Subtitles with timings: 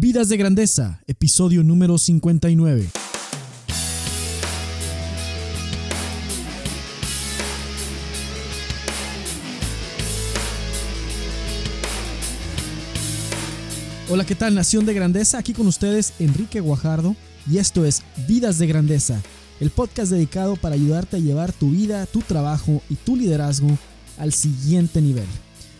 [0.00, 2.88] Vidas de Grandeza, episodio número 59.
[14.08, 15.38] Hola, ¿qué tal Nación de Grandeza?
[15.38, 17.16] Aquí con ustedes Enrique Guajardo
[17.50, 19.20] y esto es Vidas de Grandeza,
[19.58, 23.76] el podcast dedicado para ayudarte a llevar tu vida, tu trabajo y tu liderazgo
[24.16, 25.26] al siguiente nivel.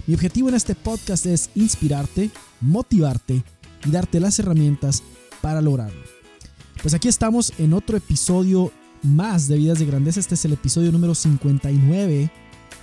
[0.09, 2.31] Mi objetivo en este podcast es inspirarte,
[2.61, 3.45] motivarte
[3.85, 5.03] y darte las herramientas
[5.41, 6.01] para lograrlo.
[6.83, 8.73] Pues aquí estamos en otro episodio
[9.03, 10.21] más de Vidas de Grandeza.
[10.21, 12.31] Este es el episodio número 59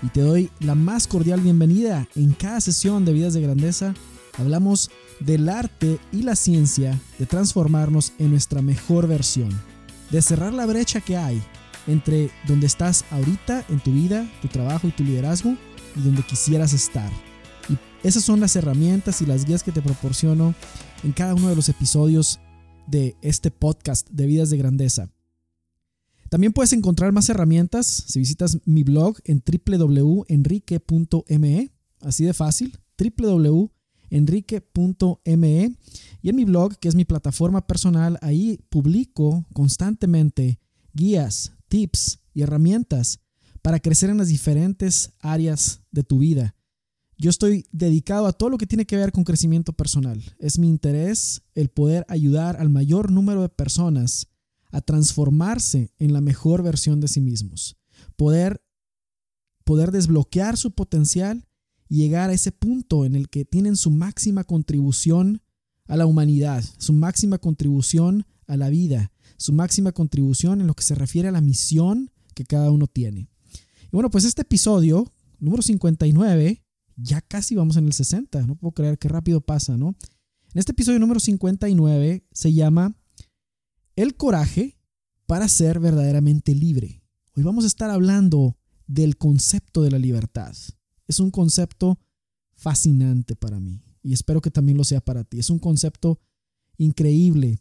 [0.02, 2.08] y te doy la más cordial bienvenida.
[2.16, 3.94] En cada sesión de Vidas de Grandeza
[4.38, 9.50] hablamos del arte y la ciencia de transformarnos en nuestra mejor versión,
[10.12, 11.42] de cerrar la brecha que hay
[11.88, 15.56] entre donde estás ahorita en tu vida, tu trabajo y tu liderazgo
[15.96, 17.10] y donde quisieras estar.
[17.70, 20.54] Y esas son las herramientas y las guías que te proporciono
[21.04, 22.40] en cada uno de los episodios
[22.88, 25.12] de este podcast de Vidas de Grandeza.
[26.30, 31.72] También puedes encontrar más herramientas si visitas mi blog en www.enrique.me,
[32.02, 35.76] así de fácil, www.enrique.me
[36.22, 40.60] y en mi blog, que es mi plataforma personal, ahí publico constantemente
[40.94, 43.20] guías, tips y herramientas
[43.62, 46.55] para crecer en las diferentes áreas de tu vida.
[47.18, 50.22] Yo estoy dedicado a todo lo que tiene que ver con crecimiento personal.
[50.38, 54.28] Es mi interés el poder ayudar al mayor número de personas
[54.72, 57.78] a transformarse en la mejor versión de sí mismos.
[58.18, 58.62] Poder,
[59.64, 61.48] poder desbloquear su potencial
[61.88, 65.42] y llegar a ese punto en el que tienen su máxima contribución
[65.88, 70.84] a la humanidad, su máxima contribución a la vida, su máxima contribución en lo que
[70.84, 73.30] se refiere a la misión que cada uno tiene.
[73.84, 76.65] Y bueno, pues este episodio, número 59,
[76.96, 79.96] ya casi vamos en el 60, no puedo creer qué rápido pasa, ¿no?
[80.54, 82.96] En este episodio número 59 se llama
[83.96, 84.78] El coraje
[85.26, 87.02] para ser verdaderamente libre.
[87.36, 90.56] Hoy vamos a estar hablando del concepto de la libertad.
[91.08, 92.00] Es un concepto
[92.56, 95.40] fascinante para mí y espero que también lo sea para ti.
[95.40, 96.20] Es un concepto
[96.78, 97.60] increíble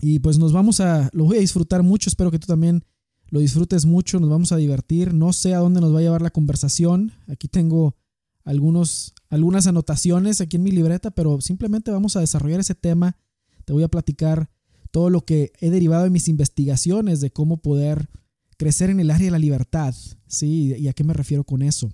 [0.00, 2.84] y pues nos vamos a, lo voy a disfrutar mucho, espero que tú también
[3.28, 5.12] lo disfrutes mucho, nos vamos a divertir.
[5.12, 7.12] No sé a dónde nos va a llevar la conversación.
[7.26, 7.96] Aquí tengo
[8.44, 13.16] algunos, algunas anotaciones aquí en mi libreta, pero simplemente vamos a desarrollar ese tema.
[13.64, 14.50] Te voy a platicar
[14.90, 18.08] todo lo que he derivado de mis investigaciones de cómo poder
[18.56, 19.94] crecer en el área de la libertad.
[20.26, 20.74] ¿Sí?
[20.78, 21.90] ¿Y a qué me refiero con eso?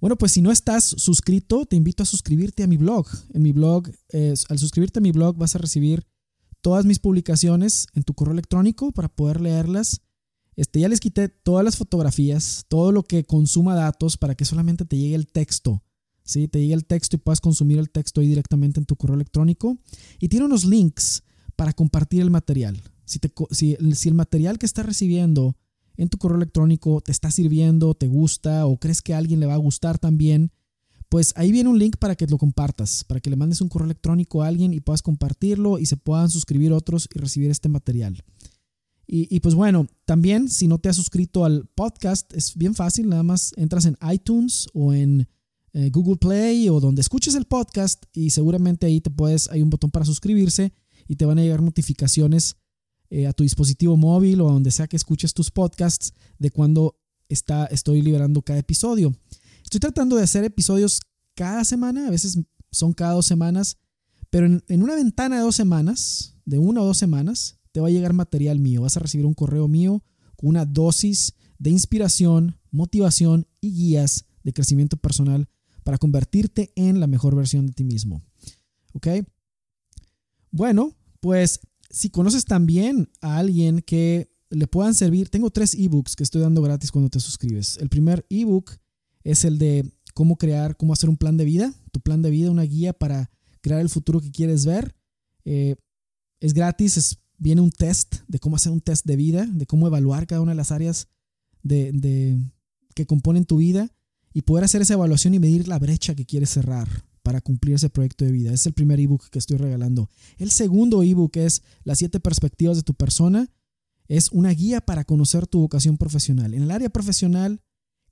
[0.00, 3.06] Bueno, pues si no estás suscrito, te invito a suscribirte a mi blog.
[3.32, 3.90] En mi blog,
[4.48, 6.06] al suscribirte a mi blog vas a recibir
[6.60, 10.02] todas mis publicaciones en tu correo electrónico para poder leerlas.
[10.56, 14.84] Este, ya les quité todas las fotografías, todo lo que consuma datos para que solamente
[14.86, 15.82] te llegue el texto.
[16.24, 16.48] ¿sí?
[16.48, 19.78] Te llegue el texto y puedas consumir el texto ahí directamente en tu correo electrónico.
[20.18, 21.22] Y tiene unos links
[21.56, 22.82] para compartir el material.
[23.04, 25.56] Si, si, si el material que estás recibiendo
[25.96, 29.46] en tu correo electrónico te está sirviendo, te gusta o crees que a alguien le
[29.46, 30.52] va a gustar también,
[31.08, 33.86] pues ahí viene un link para que lo compartas, para que le mandes un correo
[33.86, 38.22] electrónico a alguien y puedas compartirlo y se puedan suscribir otros y recibir este material.
[39.08, 43.22] Y, pues bueno, también si no te has suscrito al podcast, es bien fácil, nada
[43.22, 45.28] más entras en iTunes o en
[45.72, 49.70] eh, Google Play o donde escuches el podcast y seguramente ahí te puedes, hay un
[49.70, 50.72] botón para suscribirse
[51.06, 52.56] y te van a llegar notificaciones
[53.08, 56.98] eh, a tu dispositivo móvil o a donde sea que escuches tus podcasts de cuando
[57.28, 59.14] está, estoy liberando cada episodio.
[59.62, 61.00] Estoy tratando de hacer episodios
[61.36, 62.38] cada semana, a veces
[62.72, 63.78] son cada dos semanas,
[64.30, 67.90] pero en, una ventana de dos semanas, de una o dos semanas, te va a
[67.90, 68.80] llegar material mío.
[68.80, 70.02] Vas a recibir un correo mío
[70.38, 75.46] con una dosis de inspiración, motivación y guías de crecimiento personal
[75.84, 78.22] para convertirte en la mejor versión de ti mismo.
[78.94, 79.08] ¿Ok?
[80.50, 81.60] Bueno, pues
[81.90, 86.62] si conoces también a alguien que le puedan servir, tengo tres ebooks que estoy dando
[86.62, 87.76] gratis cuando te suscribes.
[87.76, 88.70] El primer ebook
[89.22, 92.50] es el de cómo crear, cómo hacer un plan de vida, tu plan de vida,
[92.50, 94.96] una guía para crear el futuro que quieres ver.
[95.44, 95.76] Eh,
[96.40, 99.86] es gratis, es, viene un test de cómo hacer un test de vida, de cómo
[99.86, 101.08] evaluar cada una de las áreas
[101.62, 102.38] de,
[102.94, 103.90] que componen tu vida
[104.32, 106.88] y poder hacer esa evaluación y medir la brecha que quieres cerrar
[107.22, 108.52] para cumplir ese proyecto de vida.
[108.52, 110.08] Es el primer ebook que estoy regalando.
[110.38, 113.50] El segundo ebook es Las siete perspectivas de tu persona.
[114.06, 116.54] Es una guía para conocer tu vocación profesional.
[116.54, 117.60] En el área profesional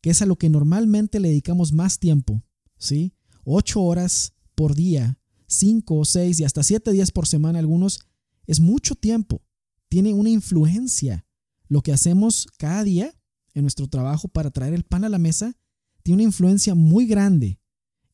[0.04, 2.42] que es a lo que normalmente le dedicamos más tiempo,
[2.76, 3.14] ¿sí?
[3.42, 8.00] Ocho horas por día, cinco o seis y hasta siete días por semana algunos,
[8.46, 9.42] es mucho tiempo.
[9.88, 11.26] Tiene una influencia.
[11.68, 13.14] Lo que hacemos cada día
[13.54, 15.56] en nuestro trabajo para traer el pan a la mesa
[16.02, 17.58] tiene una influencia muy grande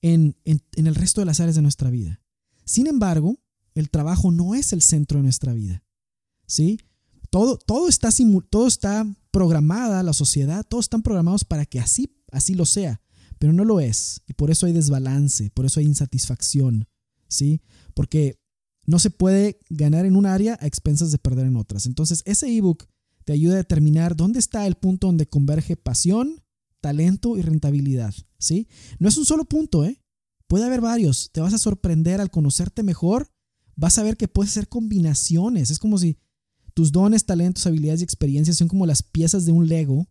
[0.02, 2.22] en, en, el resto de las áreas de nuestra vida.
[2.64, 3.38] Sin embargo,
[3.74, 5.84] el trabajo no es el centro de nuestra vida.
[6.46, 6.78] ¿Sí?
[7.30, 8.10] Todo, todo, está,
[8.48, 13.00] todo está programada, la sociedad, todos están programados para que así, así lo sea,
[13.38, 14.22] pero no lo es.
[14.26, 16.88] Y por eso hay desbalance, por eso hay insatisfacción.
[17.28, 17.60] ¿Sí?
[17.94, 18.39] Porque
[18.90, 21.87] no se puede ganar en un área a expensas de perder en otras.
[21.87, 22.87] Entonces, ese ebook
[23.25, 26.42] te ayuda a determinar dónde está el punto donde converge pasión,
[26.81, 28.12] talento y rentabilidad.
[28.38, 28.66] ¿Sí?
[28.98, 30.02] No es un solo punto, ¿eh?
[30.48, 31.31] Puede haber varios.
[31.32, 33.31] Te vas a sorprender al conocerte mejor.
[33.76, 35.70] Vas a ver que puedes hacer combinaciones.
[35.70, 36.19] Es como si
[36.75, 40.08] tus dones, talentos, habilidades y experiencias son como las piezas de un Lego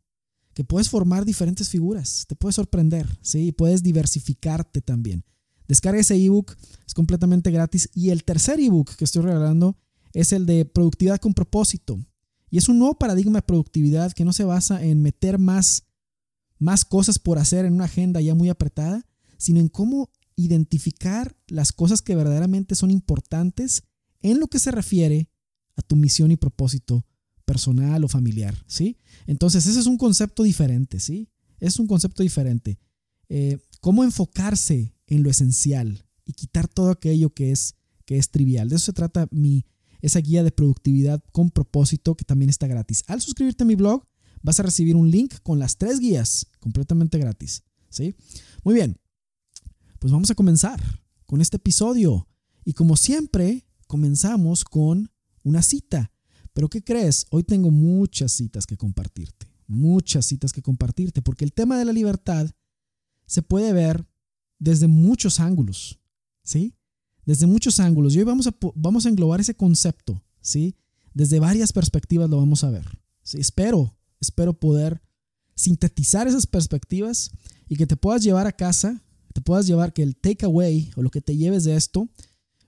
[0.54, 2.24] que puedes formar diferentes figuras.
[2.30, 3.52] Te puedes sorprender, ¿sí?
[3.52, 5.26] puedes diversificarte también.
[5.70, 7.90] Descarga ese ebook, es completamente gratis.
[7.94, 9.78] Y el tercer ebook que estoy regalando
[10.14, 12.04] es el de productividad con propósito.
[12.50, 15.84] Y es un nuevo paradigma de productividad que no se basa en meter más,
[16.58, 19.06] más cosas por hacer en una agenda ya muy apretada,
[19.38, 23.84] sino en cómo identificar las cosas que verdaderamente son importantes
[24.22, 25.30] en lo que se refiere
[25.76, 27.06] a tu misión y propósito
[27.46, 28.98] personal o familiar, ¿sí?
[29.28, 31.30] Entonces, ese es un concepto diferente, ¿sí?
[31.60, 32.80] Es un concepto diferente.
[33.28, 37.76] Eh, ¿Cómo enfocarse en lo esencial y quitar todo aquello que es,
[38.06, 38.70] que es trivial?
[38.70, 39.66] De eso se trata mi,
[40.02, 43.04] esa guía de productividad con propósito que también está gratis.
[43.08, 44.06] Al suscribirte a mi blog,
[44.42, 48.16] vas a recibir un link con las tres guías completamente gratis, ¿sí?
[48.64, 48.98] Muy bien,
[50.00, 50.82] pues vamos a comenzar
[51.26, 52.28] con este episodio.
[52.64, 55.12] Y como siempre, comenzamos con
[55.44, 56.12] una cita.
[56.54, 57.28] Pero ¿qué crees?
[57.32, 59.48] Hoy tengo muchas citas que compartirte.
[59.68, 61.22] Muchas citas que compartirte.
[61.22, 62.50] Porque el tema de la libertad
[63.26, 64.09] se puede ver
[64.60, 66.00] desde muchos ángulos.
[66.44, 66.76] ¿Sí?
[67.26, 68.16] Desde muchos ángulos.
[68.16, 70.24] Y hoy vamos a, vamos a englobar ese concepto.
[70.42, 70.76] ¿Sí?
[71.14, 72.86] Desde varias perspectivas lo vamos a ver.
[73.24, 73.40] ¿Sí?
[73.40, 75.02] Espero, espero poder
[75.56, 77.32] sintetizar esas perspectivas
[77.68, 79.04] y que te puedas llevar a casa
[79.34, 82.10] te puedas llevar, que el takeaway o lo que te lleves de esto,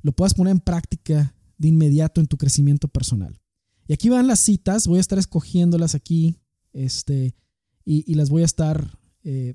[0.01, 3.39] lo puedas poner en práctica de inmediato en tu crecimiento personal.
[3.87, 6.37] Y aquí van las citas, voy a estar escogiéndolas aquí,
[6.73, 7.35] este,
[7.83, 9.53] y, las voy a estar, eh,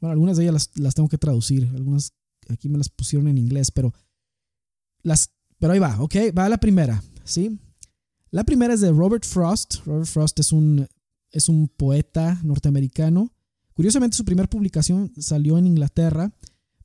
[0.00, 2.12] bueno, algunas de ellas las, tengo que traducir, algunas
[2.48, 3.92] aquí me las pusieron en inglés, pero
[5.02, 7.58] las, pero ahí va, ok, va la primera, ¿sí?
[8.30, 9.84] La primera es de Robert Frost.
[9.86, 10.86] Robert Frost es un,
[11.30, 13.32] es un poeta norteamericano
[13.76, 16.34] Curiosamente, su primera publicación salió en Inglaterra,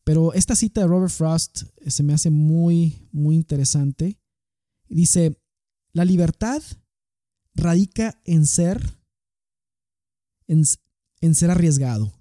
[0.03, 4.19] pero esta cita de Robert Frost eh, se me hace muy, muy interesante.
[4.89, 5.41] Dice,
[5.93, 6.61] la libertad
[7.55, 8.99] radica en ser,
[10.47, 10.65] en,
[11.33, 12.11] ser arriesgado.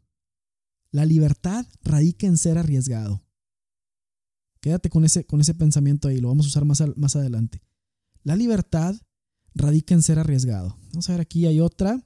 [0.90, 3.22] La libertad radica en ser arriesgado.
[4.60, 7.62] Quédate con ese, con ese pensamiento ahí, lo vamos a usar más, más adelante.
[8.22, 8.94] La libertad
[9.54, 10.76] radica en ser arriesgado.
[10.90, 12.02] Vamos a ver, aquí hay otra.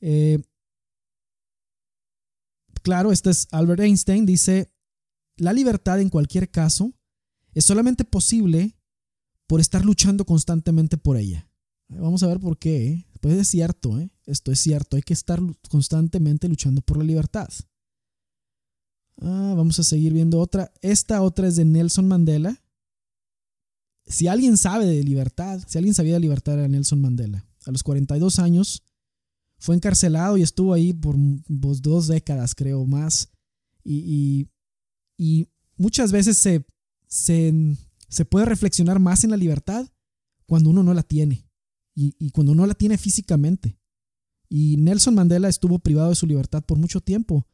[0.00, 0.42] Eh,
[2.82, 4.72] claro, este es Albert Einstein, dice,
[5.36, 6.94] la libertad en cualquier caso
[7.54, 8.76] es solamente posible
[9.46, 11.48] por estar luchando constantemente por ella.
[11.88, 13.06] Vamos a ver por qué.
[13.24, 14.10] Pues es cierto, ¿eh?
[14.26, 15.40] esto es cierto, hay que estar
[15.70, 17.48] constantemente luchando por la libertad.
[19.18, 20.70] Ah, vamos a seguir viendo otra.
[20.82, 22.62] Esta otra es de Nelson Mandela.
[24.04, 27.46] Si alguien sabe de libertad, si alguien sabía de libertad era Nelson Mandela.
[27.64, 28.82] A los 42 años
[29.56, 31.16] fue encarcelado y estuvo ahí por
[31.48, 33.30] dos décadas, creo, más.
[33.82, 34.50] Y,
[35.78, 36.66] muchas veces se,
[37.08, 39.88] se, puede reflexionar más en la libertad
[40.44, 41.46] cuando uno no la tiene
[41.94, 43.78] y, cuando no la tiene físicamente.
[44.48, 47.46] Y Nelson Mandela estuvo privado de su libertad por mucho tiempo.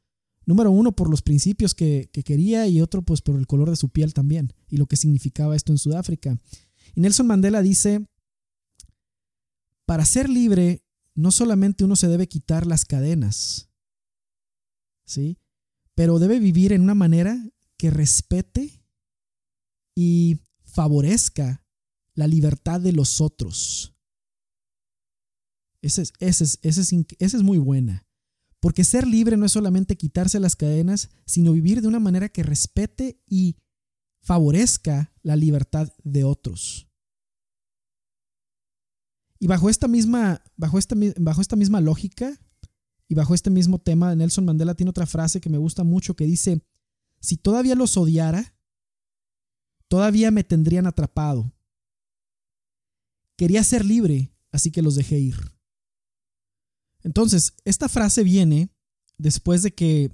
[0.47, 3.76] Número uno, por los principios que, que, quería y otro, pues por el color de
[3.76, 6.38] su piel también y lo que significaba esto en Sudáfrica.
[6.94, 8.06] Y Nelson Mandela dice,
[9.87, 13.68] para ser libre no solamente uno se debe quitar las cadenas,
[15.04, 15.38] ¿sí?
[15.94, 17.38] Pero debe vivir en una manera
[17.76, 18.82] que respete
[19.94, 21.64] y favorezca
[22.14, 23.89] la libertad de los otros.
[25.82, 28.06] Esa es, muy buena.
[28.60, 32.42] Porque ser libre no es solamente quitarse las cadenas, sino vivir de una manera que
[32.42, 33.56] respete y
[34.22, 36.87] favorezca la libertad de otros.
[39.38, 42.38] Y bajo esta misma, bajo esta, bajo esta misma lógica
[43.08, 46.26] y bajo este mismo tema, Nelson Mandela tiene otra frase que me gusta mucho que
[46.26, 46.62] dice,
[47.20, 48.54] si todavía los odiara,
[49.88, 51.54] todavía me tendrían atrapado.
[53.37, 55.59] Quería ser libre, así que los dejé ir.
[57.02, 58.71] Entonces, esta frase viene
[59.19, 60.11] después de que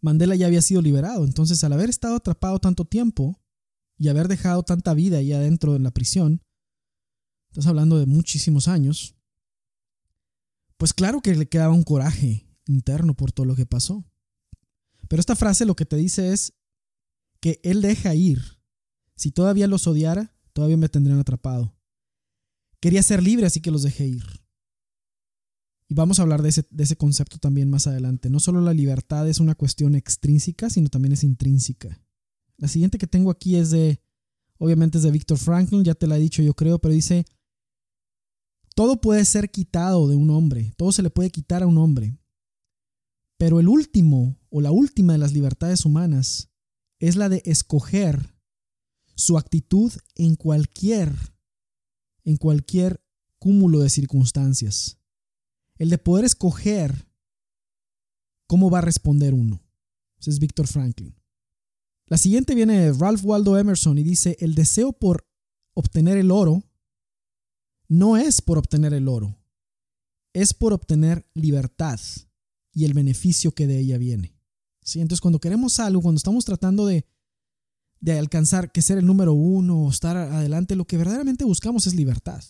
[0.00, 1.24] Mandela ya había sido liberado.
[1.24, 3.40] Entonces, al haber estado atrapado tanto tiempo
[3.96, 6.42] y haber dejado tanta vida ahí adentro en la prisión,
[7.50, 9.16] estás hablando de muchísimos años,
[10.76, 14.04] pues claro que le quedaba un coraje interno por todo lo que pasó.
[15.08, 16.54] Pero esta frase lo que te dice es
[17.40, 18.58] que él deja ir
[19.16, 21.76] Si todavía los odiara, todavía me tendrían atrapado.
[22.80, 24.24] Quería ser libre, así que los dejé ir.
[25.88, 28.28] Y vamos a hablar de ese, de ese concepto también más adelante.
[28.28, 32.02] No solo la libertad es una cuestión extrínseca, sino también es intrínseca.
[32.58, 34.02] La siguiente que tengo aquí es de,
[34.58, 37.24] obviamente es de Víctor Franklin, ya te la he dicho yo creo, pero dice,
[38.74, 42.18] todo puede ser quitado de un hombre, todo se le puede quitar a un hombre.
[43.38, 46.50] Pero el último o la última de las libertades humanas
[46.98, 48.34] es la de escoger
[49.14, 51.14] su actitud en cualquier
[52.24, 53.02] en cualquier
[53.38, 54.97] cúmulo de circunstancias.
[55.78, 57.08] El de poder escoger
[58.48, 59.62] cómo va a responder uno.
[60.18, 61.14] Ese es Víctor Franklin.
[62.06, 65.28] La siguiente viene de Ralph Waldo Emerson y dice, el deseo por
[65.74, 66.64] obtener el oro
[67.86, 69.38] no es por obtener el oro,
[70.34, 72.00] es por obtener libertad
[72.72, 74.34] y el beneficio que de ella viene.
[74.94, 77.06] Entonces, cuando queremos algo, cuando estamos tratando de,
[78.00, 81.94] de alcanzar que ser el número uno o estar adelante, lo que verdaderamente buscamos es
[81.94, 82.42] libertad.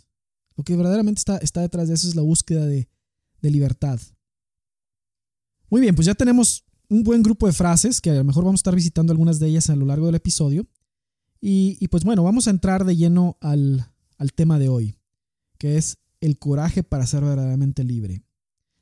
[0.56, 2.88] Lo que verdaderamente está, está detrás de eso es la búsqueda de,
[3.40, 4.00] de libertad.
[5.70, 8.60] Muy bien, pues ya tenemos un buen grupo de frases que a lo mejor vamos
[8.60, 10.66] a estar visitando algunas de ellas a lo largo del episodio.
[11.40, 14.98] Y, pues bueno, vamos a entrar de lleno al, al tema de hoy
[15.58, 18.22] que es el coraje para ser verdaderamente libre.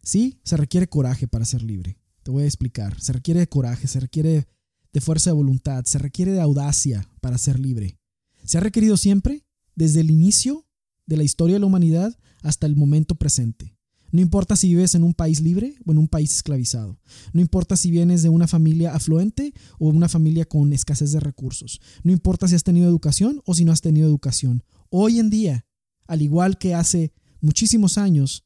[0.03, 1.99] Sí, se requiere coraje para ser libre.
[2.23, 3.01] Te voy a explicar.
[3.01, 4.47] Se requiere de coraje, se requiere
[4.93, 7.99] de fuerza de voluntad, se requiere de audacia para ser libre.
[8.45, 9.45] Se ha requerido siempre,
[9.75, 10.67] desde el inicio
[11.07, 13.76] de la historia de la humanidad hasta el momento presente.
[14.13, 16.99] No importa si vives en un país libre o en un país esclavizado.
[17.33, 21.81] No importa si vienes de una familia afluente o una familia con escasez de recursos.
[22.03, 24.63] No importa si has tenido educación o si no has tenido educación.
[24.91, 25.67] Hoy en día
[26.07, 28.45] al igual que hace muchísimos años,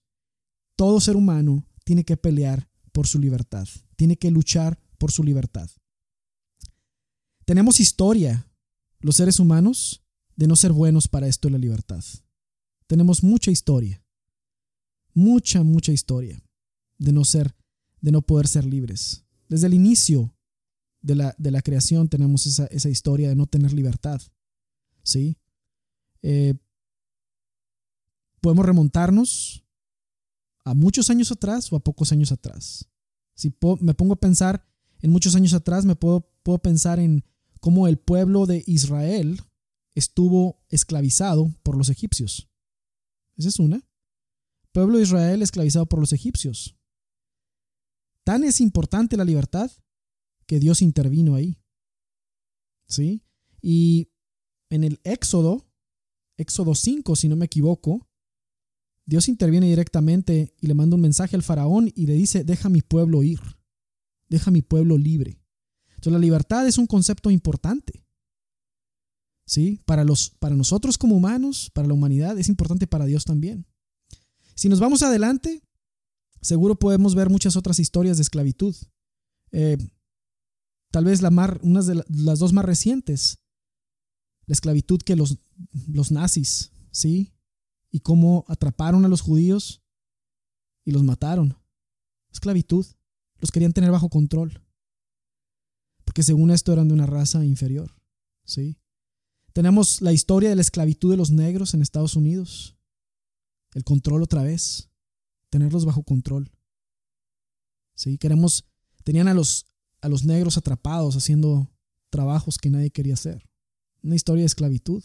[0.76, 5.71] todo ser humano tiene que pelear por su libertad, tiene que luchar por su libertad.
[7.45, 8.47] Tenemos historia,
[9.00, 10.02] los seres humanos,
[10.37, 12.02] de no ser buenos para esto de la libertad.
[12.87, 14.02] Tenemos mucha historia,
[15.14, 16.43] mucha, mucha historia
[16.99, 17.55] de no ser,
[18.00, 19.25] de no poder ser libres.
[19.49, 20.35] Desde el inicio
[21.02, 24.21] de la, de la creación tenemos esa, esa, historia de no tener libertad.
[25.02, 25.37] ¿Sí?
[26.23, 26.55] Eh,
[28.40, 29.64] podemos remontarnos
[30.64, 32.88] a muchos años atrás o a pocos años atrás.
[33.35, 34.67] Si me pongo a pensar
[35.00, 37.25] en muchos años atrás, me puedo, puedo pensar en
[37.61, 39.40] cómo el pueblo de Israel
[39.95, 42.49] estuvo esclavizado por los egipcios.
[43.37, 43.83] Esa es una.
[44.73, 46.77] Pueblo de Israel esclavizado por los egipcios.
[48.25, 49.71] Tan es importante la libertad
[50.47, 51.59] que Dios intervino ahí.
[52.87, 53.23] ¿Sí?
[53.62, 54.11] Y
[54.71, 55.69] en el Éxodo,
[56.37, 58.09] Éxodo 5, si no me equivoco,
[59.07, 62.81] Dios interviene directamente y le manda un mensaje al faraón y le dice, deja mi
[62.81, 63.41] pueblo ir,
[64.29, 65.43] deja mi pueblo libre.
[65.89, 68.05] Entonces la libertad es un concepto importante.
[69.47, 69.81] ¿Sí?
[69.85, 73.67] Para, los, para nosotros como humanos, para la humanidad, es importante para Dios también.
[74.61, 75.62] Si nos vamos adelante,
[76.43, 78.76] seguro podemos ver muchas otras historias de esclavitud.
[79.52, 79.79] Eh,
[80.90, 83.38] tal vez la mar, unas de las dos más recientes,
[84.45, 85.38] la esclavitud que los,
[85.88, 87.33] los nazis, ¿sí?
[87.90, 89.83] y cómo atraparon a los judíos
[90.85, 91.57] y los mataron.
[92.31, 92.85] Esclavitud.
[93.38, 94.62] Los querían tener bajo control.
[96.05, 97.97] Porque según esto eran de una raza inferior.
[98.45, 98.76] ¿sí?
[99.55, 102.76] Tenemos la historia de la esclavitud de los negros en Estados Unidos.
[103.75, 104.91] El control otra vez.
[105.50, 106.50] Tenerlos bajo control.
[107.95, 108.19] ¿sí?
[108.19, 108.65] Queremos,
[109.05, 109.67] tenían a los,
[110.00, 111.71] a los negros atrapados haciendo
[112.11, 113.49] trabajos que nadie quería hacer.
[114.03, 115.03] Una historia de esclavitud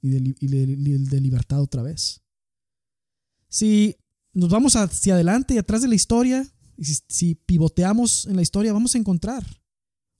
[0.00, 2.22] y de, libertad otra vez.
[3.48, 3.96] Si
[4.32, 6.46] nos vamos hacia adelante y atrás de la historia,
[6.76, 9.44] y si, pivoteamos en la historia, vamos a encontrar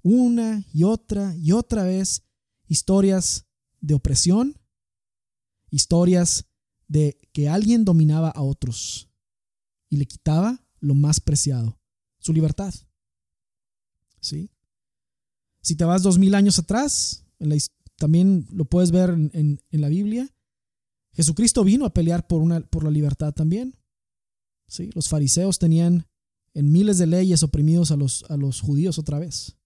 [0.03, 2.23] una y otra y otra vez
[2.67, 3.47] historias
[3.81, 4.61] de opresión,
[5.71, 6.47] historias
[6.89, 9.09] de que alguien dominaba a otros
[9.89, 11.79] y le quitaba lo más preciado,
[12.19, 12.75] su libertad.
[14.21, 14.51] ¿Sí?
[15.61, 17.57] Si te vas dos mil años atrás, en la,
[17.97, 20.29] también lo puedes ver en, la Biblia.
[21.13, 23.77] Jesucristo vino a pelear por, una, por la libertad también.
[24.67, 24.91] ¿Sí?
[24.95, 26.07] Los fariseos tenían
[26.55, 29.57] en miles de leyes oprimidos a los, a los judíos otra vez.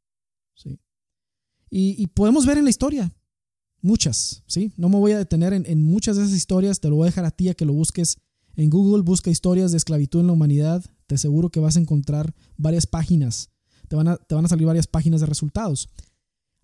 [0.55, 0.81] ¿Sí?
[1.71, 3.15] Y, podemos ver en la historia
[3.81, 4.43] muchas.
[4.47, 4.73] ¿sí?
[4.77, 7.11] No me voy a detener en, en, muchas de esas historias, te lo voy a
[7.11, 8.19] dejar a ti a que lo busques
[8.57, 12.35] en Google, busca historias de esclavitud en la humanidad, te aseguro que vas a encontrar
[12.57, 13.51] varias páginas,
[13.89, 15.89] te van a, te van a salir varias páginas de resultados.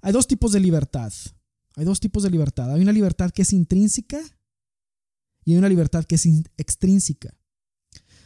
[0.02, 1.12] Hay dos tipos de libertad.
[1.76, 2.71] Hay dos tipos de libertad.
[2.73, 4.21] Hay una libertad que es intrínseca
[5.44, 7.37] y hay una libertad que es extrínseca.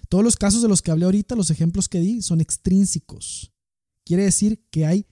[0.08, 3.52] Todos los casos de los que hablé ahorita, los ejemplos que di, son extrínsecos.
[4.04, 5.06] Quiere decir que hay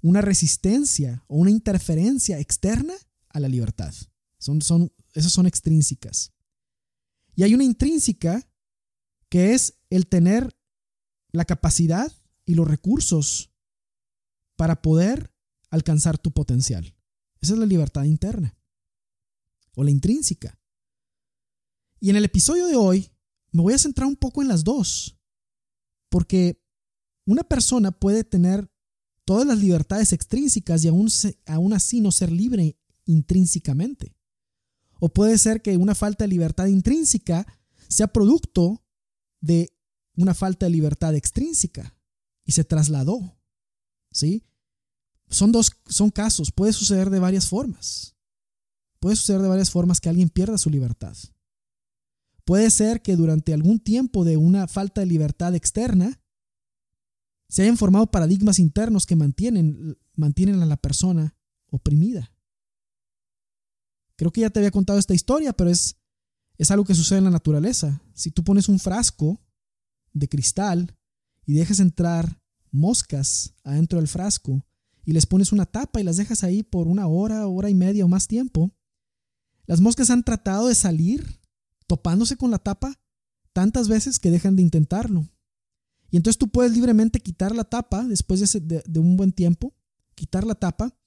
[0.00, 2.94] una resistencia o una interferencia externa
[3.30, 3.94] a la libertad.
[4.38, 6.32] Son, son, esas son extrínsecas.
[7.34, 8.48] Y hay una intrínseca
[9.28, 10.56] que es el tener
[11.32, 12.12] la capacidad
[12.44, 13.50] y los recursos
[14.56, 15.32] para poder
[15.70, 16.94] alcanzar tu potencial.
[17.40, 18.56] Esa es la libertad interna
[19.74, 20.58] o la intrínseca.
[22.00, 23.10] Y en el episodio de hoy
[23.52, 25.16] me voy a centrar un poco en las dos,
[26.08, 26.60] porque
[27.24, 28.70] una persona puede tener
[29.24, 31.08] todas las libertades extrínsecas y aún,
[31.46, 34.14] aún así no ser libre intrínsecamente.
[35.00, 37.46] O puede ser que una falta de libertad intrínseca
[37.88, 38.84] sea producto
[39.40, 39.72] de
[40.14, 41.96] una falta de libertad extrínseca
[42.44, 43.36] y se trasladó.
[44.12, 44.44] ¿Sí?
[45.28, 48.16] Son dos son casos, puede suceder de varias formas.
[49.00, 51.16] Puede suceder de varias formas que alguien pierda su libertad.
[52.44, 56.20] Puede ser que durante algún tiempo de una falta de libertad externa
[57.48, 61.36] se hayan formado paradigmas internos que mantienen, mantienen a la persona
[61.70, 62.32] oprimida.
[64.18, 65.96] Creo que ya te había contado esta historia, pero es,
[66.58, 68.02] es algo que sucede en la naturaleza.
[68.14, 69.40] Si tú pones un frasco
[70.12, 70.92] de cristal
[71.46, 74.66] y dejas entrar moscas adentro del frasco
[75.04, 78.04] y les pones una tapa y las dejas ahí por una hora, hora y media
[78.04, 78.74] o más tiempo,
[79.66, 81.40] las moscas han tratado de salir
[81.86, 83.00] topándose con la tapa
[83.52, 85.28] tantas veces que dejan de intentarlo.
[86.10, 89.76] Y entonces tú puedes libremente quitar la tapa después de, de un buen tiempo,
[90.16, 90.98] quitar la tapa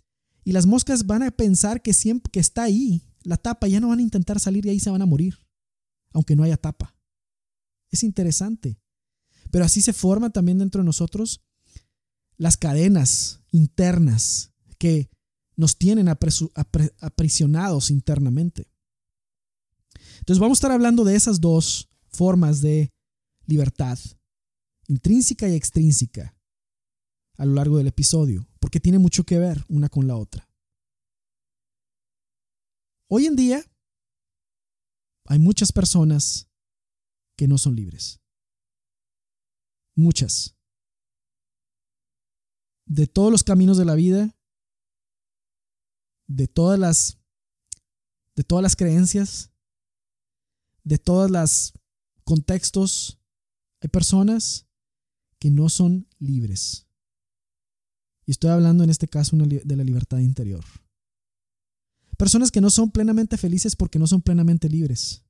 [0.43, 3.89] y las moscas van a pensar que siempre que está ahí la tapa, ya no
[3.89, 5.37] van a intentar salir y ahí se van a morir,
[6.11, 6.95] aunque no haya tapa.
[7.89, 8.79] Es interesante.
[9.51, 11.41] Pero así se forma también dentro de nosotros
[12.37, 15.11] las cadenas internas que
[15.55, 18.71] nos tienen aprisionados internamente.
[20.19, 22.89] Entonces vamos a estar hablando de esas dos formas de
[23.45, 23.99] libertad,
[24.87, 26.35] intrínseca y extrínseca
[27.41, 30.47] a lo largo del episodio, porque tiene mucho que ver una con la otra.
[33.09, 33.65] Hoy en día
[35.25, 36.47] hay muchas personas
[37.35, 38.21] que no son libres.
[39.95, 40.55] Muchas.
[42.85, 44.37] De todos los caminos de la vida,
[46.27, 47.17] de todas las
[48.35, 49.51] de todas las creencias,
[50.83, 51.73] de todos los
[52.23, 53.19] contextos,
[53.81, 54.67] hay personas
[55.39, 56.85] que no son libres.
[58.31, 60.63] Estoy hablando en este caso de la libertad interior.
[62.17, 65.25] Personas que no son plenamente felices porque no son plenamente libres.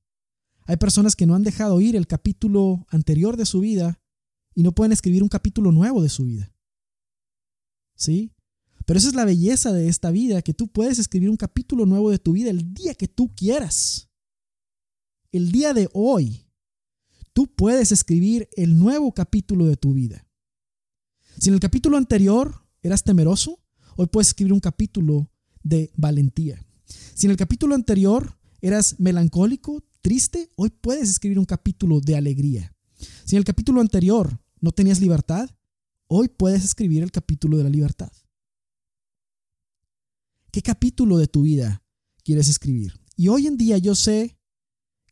[0.65, 3.99] Hay personas que no han dejado ir el capítulo anterior de su vida
[4.53, 6.53] y no pueden escribir un capítulo nuevo de su vida.
[7.95, 8.35] ¿Sí?
[8.85, 12.11] Pero esa es la belleza de esta vida, que tú puedes escribir un capítulo nuevo
[12.11, 14.11] de tu vida el día que tú quieras.
[15.31, 16.45] El día de hoy,
[17.33, 20.27] tú puedes escribir el nuevo capítulo de tu vida.
[21.39, 23.59] Si en el capítulo anterior eras temeroso,
[23.95, 25.29] hoy puedes escribir un capítulo
[25.63, 26.65] de valentía.
[26.85, 32.75] Si en el capítulo anterior eras melancólico, triste, hoy puedes escribir un capítulo de alegría.
[33.25, 35.49] Si en el capítulo anterior no tenías libertad,
[36.07, 38.11] hoy puedes escribir el capítulo de la libertad.
[40.51, 41.83] ¿Qué capítulo de tu vida
[42.23, 42.99] quieres escribir?
[43.15, 44.37] Y hoy en día yo sé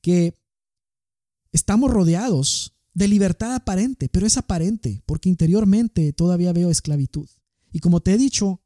[0.02, 0.38] que
[1.52, 7.30] estamos rodeados de libertad aparente, pero es aparente porque interiormente todavía veo esclavitud.
[7.72, 8.62] Y como te he dicho,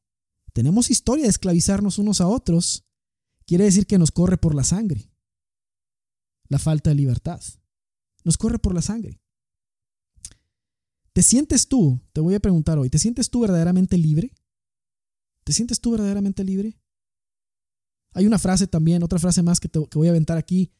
[0.53, 2.85] tenemos historia de esclavizarnos unos a otros,
[3.45, 5.11] quiere decir que nos corre por la sangre.
[6.47, 7.41] La falta de libertad.
[8.23, 9.19] Nos corre por la sangre.
[11.11, 14.33] ¿Te sientes tú, te voy a preguntar hoy, ¿te sientes tú verdaderamente libre?
[15.43, 16.79] ¿Te sientes tú verdaderamente libre?
[18.13, 20.71] Hay una frase también, otra frase más que, que voy a aventar aquí,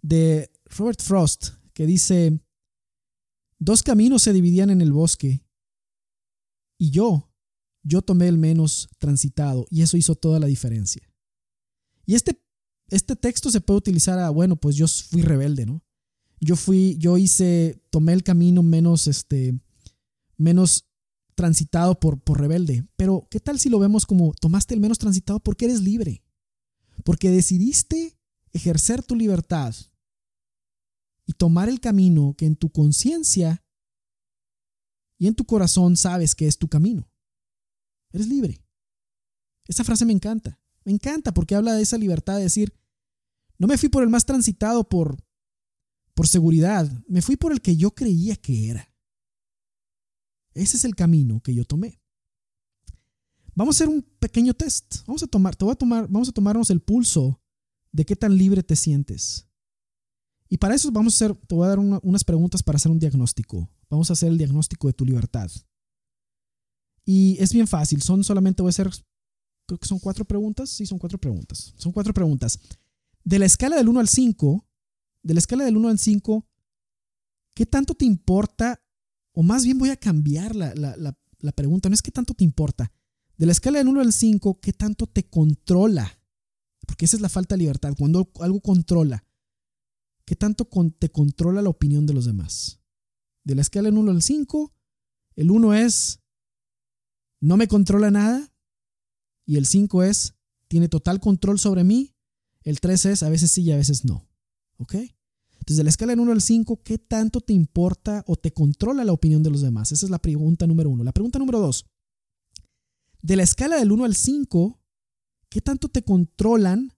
[0.00, 2.40] de Robert Frost, que dice,
[3.58, 5.44] dos caminos se dividían en el bosque
[6.78, 7.33] y yo
[7.84, 11.02] yo tomé el menos transitado y eso hizo toda la diferencia.
[12.06, 12.42] Y este,
[12.88, 15.82] este texto se puede utilizar a, bueno, pues yo fui rebelde, ¿no?
[16.40, 19.58] Yo fui, yo hice, tomé el camino menos, este,
[20.36, 20.88] menos
[21.34, 22.86] transitado por, por rebelde.
[22.96, 26.22] Pero, ¿qué tal si lo vemos como tomaste el menos transitado porque eres libre?
[27.04, 28.16] Porque decidiste
[28.52, 29.74] ejercer tu libertad
[31.26, 33.64] y tomar el camino que en tu conciencia
[35.18, 37.08] y en tu corazón sabes que es tu camino.
[38.14, 38.64] Eres libre.
[39.66, 40.60] Esa frase me encanta.
[40.84, 42.72] Me encanta porque habla de esa libertad de decir,
[43.58, 45.16] no me fui por el más transitado por,
[46.14, 48.94] por seguridad, me fui por el que yo creía que era.
[50.54, 52.00] Ese es el camino que yo tomé.
[53.56, 55.04] Vamos a hacer un pequeño test.
[55.06, 57.40] Vamos a tomar, te voy a tomar, vamos a tomarnos el pulso
[57.90, 59.48] de qué tan libre te sientes.
[60.48, 63.00] Y para eso vamos a hacer, te voy a dar unas preguntas para hacer un
[63.00, 63.68] diagnóstico.
[63.90, 65.50] Vamos a hacer el diagnóstico de tu libertad.
[67.04, 68.90] Y es bien fácil, son solamente voy a hacer
[69.66, 70.70] creo que son cuatro preguntas.
[70.70, 71.74] Sí, son cuatro preguntas.
[71.76, 72.58] Son cuatro preguntas.
[73.24, 74.66] De la escala del 1 al 5,
[75.22, 76.46] de la escala del 1 al 5,
[77.54, 78.82] ¿qué tanto te importa?
[79.32, 81.88] O más bien voy a cambiar la, la pregunta.
[81.88, 82.92] No es qué tanto te importa.
[83.36, 86.20] De la escala del 1 al 5, ¿qué tanto te controla?
[86.86, 87.94] Porque esa es la falta de libertad.
[87.98, 89.24] Cuando algo controla,
[90.24, 92.80] ¿qué tanto te controla la opinión de los demás?
[93.42, 94.72] De la escala del 1 al 5,
[95.36, 96.20] el 1 es
[97.40, 98.52] no me controla nada
[99.46, 100.34] y el 5 es
[100.68, 102.14] tiene total control sobre mí.
[102.62, 104.28] El 3 es a veces sí y a veces no.
[104.78, 104.94] ¿Ok?
[105.64, 109.04] Entonces, de la escala del 1 al 5, ¿qué tanto te importa o te controla
[109.04, 109.92] la opinión de los demás?
[109.92, 111.04] Esa es la pregunta número 1.
[111.04, 111.86] La pregunta número 2.
[113.22, 114.78] De la escala del 1 al 5,
[115.48, 116.92] ¿qué tanto te controlan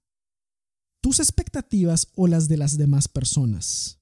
[1.00, 4.00] tus expectativas o las de las demás personas?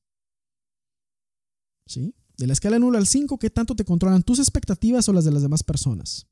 [1.87, 2.15] ¿Sí?
[2.37, 5.25] De la escala del 1 al 5, ¿qué tanto te controlan tus expectativas o las
[5.25, 6.27] de las demás personas?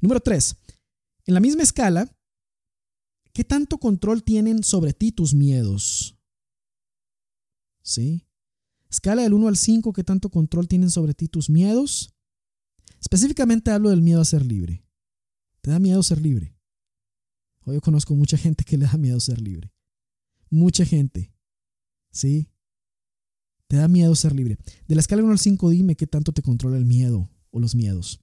[0.00, 0.56] Número 3.
[1.26, 2.10] En la misma escala,
[3.32, 6.16] ¿qué tanto control tienen sobre ti tus miedos?
[7.82, 8.26] ¿Sí?
[8.88, 12.14] Escala del 1 al 5, ¿qué tanto control tienen sobre ti tus miedos?
[13.00, 14.84] Específicamente hablo del miedo a ser libre.
[15.60, 16.56] ¿Te da miedo ser libre?
[17.64, 19.72] Hoy yo conozco mucha gente que le da miedo ser libre.
[20.48, 21.32] Mucha gente.
[22.10, 22.50] ¿Sí?
[23.70, 24.58] Te da miedo ser libre.
[24.88, 27.76] De la escala 1 al 5, dime qué tanto te controla el miedo o los
[27.76, 28.20] miedos.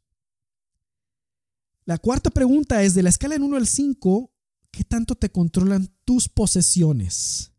[1.86, 4.30] La cuarta pregunta es, de la escala 1 al 5,
[4.72, 7.54] ¿qué tanto te controlan tus posesiones?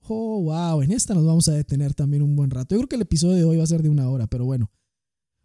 [0.00, 2.74] Oh, wow, en esta nos vamos a detener también un buen rato.
[2.74, 4.70] Yo creo que el episodio de hoy va a ser de una hora, pero bueno,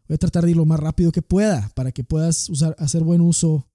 [0.06, 3.06] voy a tratar de ir lo más rápido que pueda para que puedas usar, hacer
[3.06, 3.70] buen uso,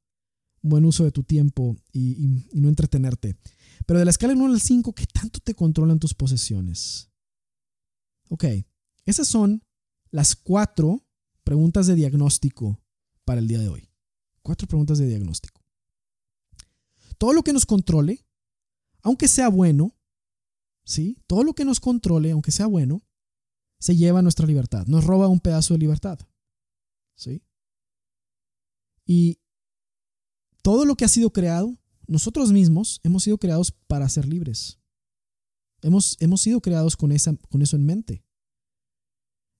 [0.60, 3.34] buen uso de tu tiempo y, no entretenerte.
[3.86, 7.08] Pero de la escala 1 al 5, ¿qué tanto te controlan tus posesiones?
[8.32, 8.44] Ok,
[9.04, 9.62] esas son
[10.10, 11.06] las cuatro
[11.44, 12.80] preguntas de diagnóstico
[13.26, 13.90] para el día de hoy.
[14.40, 15.60] Cuatro preguntas de diagnóstico.
[17.18, 18.24] Todo lo que nos controle,
[19.02, 19.94] aunque sea bueno,
[20.82, 21.18] ¿sí?
[21.26, 23.02] Todo lo que nos controle, aunque sea bueno,
[23.78, 26.18] se lleva nuestra libertad, nos roba un pedazo de libertad.
[27.14, 27.42] ¿Sí?
[29.04, 29.40] Y
[30.62, 34.81] todo lo que ha sido creado, nosotros mismos hemos sido creados para ser libres.
[35.82, 38.24] Hemos, sido creados con, esa, con eso en mente.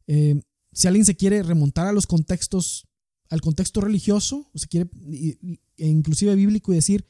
[0.06, 0.40] Eh,
[0.72, 2.86] si alguien se quiere remontar a los contextos,
[3.28, 4.88] al contexto religioso, o se quiere,
[5.76, 7.06] e inclusive bíblico, y decir,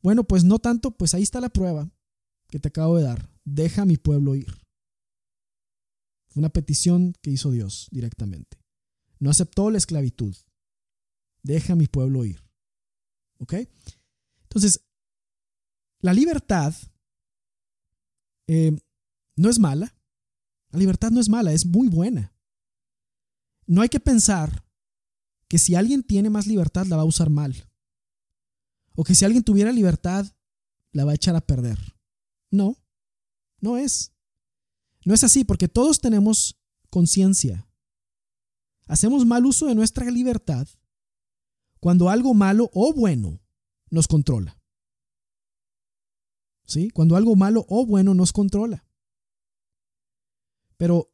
[0.00, 1.90] bueno, pues no tanto, pues ahí está la prueba
[2.48, 3.30] que te acabo de dar.
[3.44, 4.52] Deja a mi pueblo ir.
[6.28, 8.58] Fue una petición que hizo Dios directamente.
[9.18, 10.36] No aceptó la esclavitud.
[11.42, 12.42] Deja a mi pueblo ir.
[13.38, 13.54] ¿Ok?
[14.44, 14.84] Entonces,
[16.00, 16.74] la libertad
[18.52, 18.78] eh,
[19.36, 19.96] no es mala.
[20.70, 22.34] La libertad no es mala, es muy buena.
[23.66, 24.66] No hay que pensar
[25.48, 27.70] que si alguien tiene más libertad la va a usar mal.
[28.94, 30.26] O que si alguien tuviera libertad
[30.92, 31.78] la va a echar a perder.
[32.50, 32.76] No,
[33.60, 34.12] no es.
[35.04, 36.60] No es así porque todos tenemos
[36.90, 37.66] conciencia.
[38.86, 40.68] Hacemos mal uso de nuestra libertad
[41.80, 43.40] cuando algo malo o bueno
[43.90, 44.61] nos controla.
[46.64, 46.90] ¿Sí?
[46.90, 48.84] Cuando algo malo o bueno nos controla.
[50.76, 51.12] Pero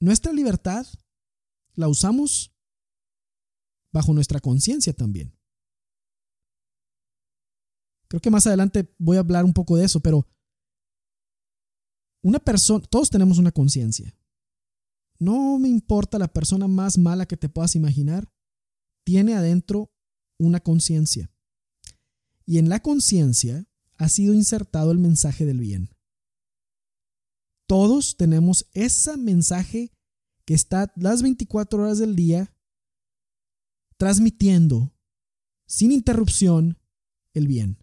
[0.00, 0.86] nuestra libertad
[1.74, 2.54] la usamos
[3.92, 5.36] bajo nuestra conciencia también.
[8.08, 10.26] Creo que más adelante voy a hablar un poco de eso, pero
[12.22, 14.16] una persona, todos tenemos una conciencia.
[15.18, 18.32] No me importa la persona más mala que te puedas imaginar,
[19.04, 19.92] tiene adentro
[20.38, 21.30] una conciencia.
[22.46, 25.90] Y en la conciencia ha sido insertado el mensaje del bien.
[27.66, 29.92] Todos tenemos ese mensaje
[30.44, 32.54] que está las 24 horas del día
[33.96, 34.94] transmitiendo
[35.66, 36.78] sin interrupción
[37.32, 37.78] el bien.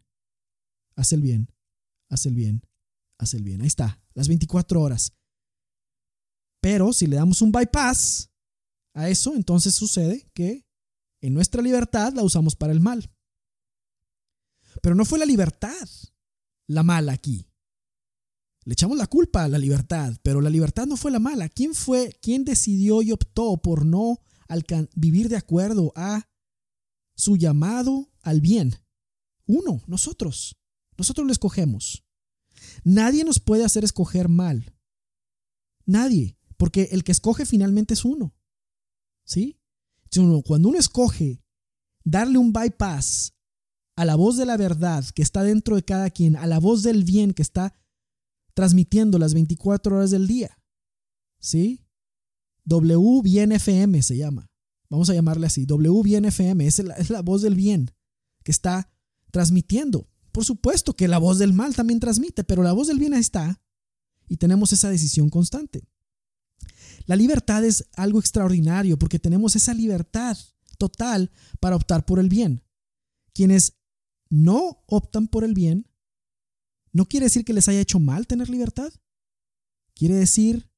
[0.95, 1.52] Haz el bien,
[2.10, 2.62] haz el bien,
[3.17, 3.62] haz el bien.
[3.62, 5.13] Ahí está, las 24 horas.
[6.62, 8.32] Pero si le damos un bypass
[8.93, 10.67] a eso, entonces sucede que
[11.21, 13.12] en nuestra libertad la usamos para el mal.
[14.82, 15.88] Pero no fue la libertad
[16.67, 17.48] la mala aquí.
[18.63, 21.50] Le echamos la culpa a la libertad, pero la libertad no fue la mala.
[21.50, 24.20] ¿Quién fue, quién decidió y optó por no
[24.96, 26.30] vivir de acuerdo a
[27.15, 28.76] su llamado al bien?
[29.48, 30.58] Uno, nosotros.
[30.98, 32.06] Nosotros lo escogemos.
[32.84, 34.76] Nadie nos puede hacer escoger mal.
[35.86, 38.36] Nadie, porque el que escoge finalmente es uno.
[39.26, 39.60] ¿Sí?
[40.46, 41.44] Cuando uno escoge
[42.04, 43.34] darle un bypass
[43.95, 46.84] a la voz de la verdad que está dentro de cada quien, a la voz
[46.84, 47.75] del bien que está
[48.54, 50.58] transmitiendo las 24 horas del día.
[51.39, 51.86] ¿Sí?
[52.65, 54.49] W bien FM se llama.
[54.89, 55.65] Vamos a llamarle así.
[55.65, 57.91] W bien FM es la, es la voz del bien.
[58.43, 58.91] que está
[59.32, 60.10] transmitiendo.
[60.32, 63.62] Por supuesto que la voz del mal también transmite, pero la voz del bien está
[64.27, 65.84] y tenemos esa decisión constante.
[67.06, 70.38] La libertad es algo extraordinario porque tenemos esa libertad
[70.77, 72.63] total para optar por el bien.
[73.34, 73.81] Quienes
[74.32, 75.86] no optan por el bien,
[76.94, 78.91] no quiere decir que les haya hecho mal tener libertad.
[79.94, 80.72] Quiere decir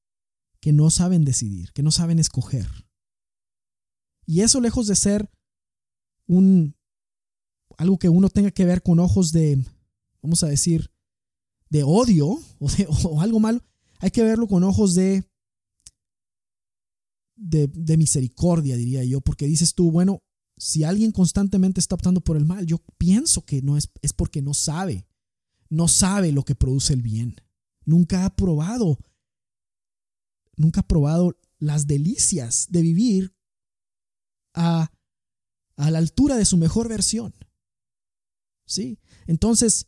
[0.59, 2.67] que no saben decidir, que no saben escoger.
[4.25, 5.29] Y eso lejos de ser
[6.27, 6.75] un
[7.77, 9.63] algo que uno tenga que ver con ojos de,
[10.21, 10.91] vamos a decir,
[11.69, 12.27] de odio
[12.59, 12.67] o,
[13.03, 13.61] o algo malo,
[13.99, 15.23] hay que verlo con ojos de,
[17.35, 20.23] de, de misericordia, diría yo, porque dices tú, bueno,
[20.57, 24.41] si alguien constantemente está optando por el mal, yo pienso que no es, es porque
[24.41, 25.07] no sabe,
[25.69, 27.35] no sabe lo que produce el bien.
[27.85, 28.99] Nunca ha probado,
[30.55, 33.35] nunca ha probado las delicias de vivir
[34.53, 34.91] a,
[35.75, 37.33] a la altura de su mejor versión.
[38.65, 38.99] ¿Sí?
[39.27, 39.87] Entonces,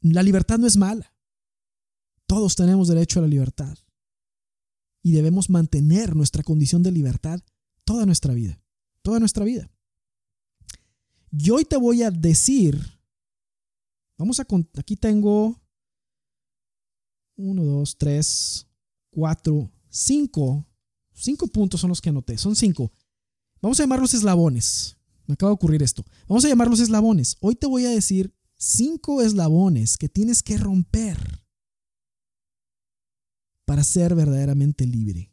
[0.00, 1.14] la libertad no es mala.
[2.26, 3.76] Todos tenemos derecho a la libertad.
[5.02, 7.40] Y debemos mantener nuestra condición de libertad
[7.84, 8.62] toda nuestra vida.
[9.08, 9.70] Toda nuestra vida.
[11.32, 12.78] Y hoy te voy a decir,
[14.18, 15.58] vamos a, aquí tengo
[17.34, 18.66] uno, dos, tres,
[19.10, 20.66] cuatro, cinco,
[21.14, 22.92] cinco puntos son los que anoté, son cinco.
[23.62, 24.98] Vamos a llamarlos eslabones.
[25.26, 26.04] Me acaba de ocurrir esto.
[26.26, 27.38] Vamos a llamarlos eslabones.
[27.40, 31.46] Hoy te voy a decir cinco eslabones que tienes que romper
[33.64, 35.32] para ser verdaderamente libre.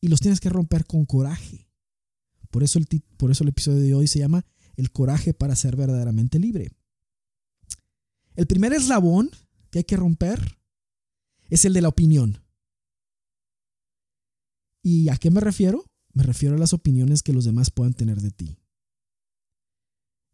[0.00, 1.69] Y los tienes que romper con coraje.
[2.50, 2.86] Por eso el,
[3.16, 4.44] por eso el episodio de hoy se llama
[4.76, 6.72] El coraje para ser verdaderamente libre.
[8.34, 9.30] El primer eslabón
[9.70, 10.58] que hay que romper
[11.48, 12.42] es el de la opinión.
[14.82, 15.84] ¿Y a qué me refiero?
[16.12, 18.56] Me refiero a las opiniones que los demás puedan tener de ti.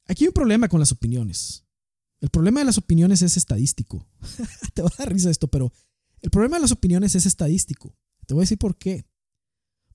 [0.06, 1.64] Aquí hay un problema con las opiniones.
[2.20, 4.08] El problema de las opiniones es estadístico.
[4.74, 5.72] Te va a dar risa esto, pero
[6.20, 7.94] el problema de las opiniones es estadístico.
[8.26, 9.04] Te voy a decir por qué.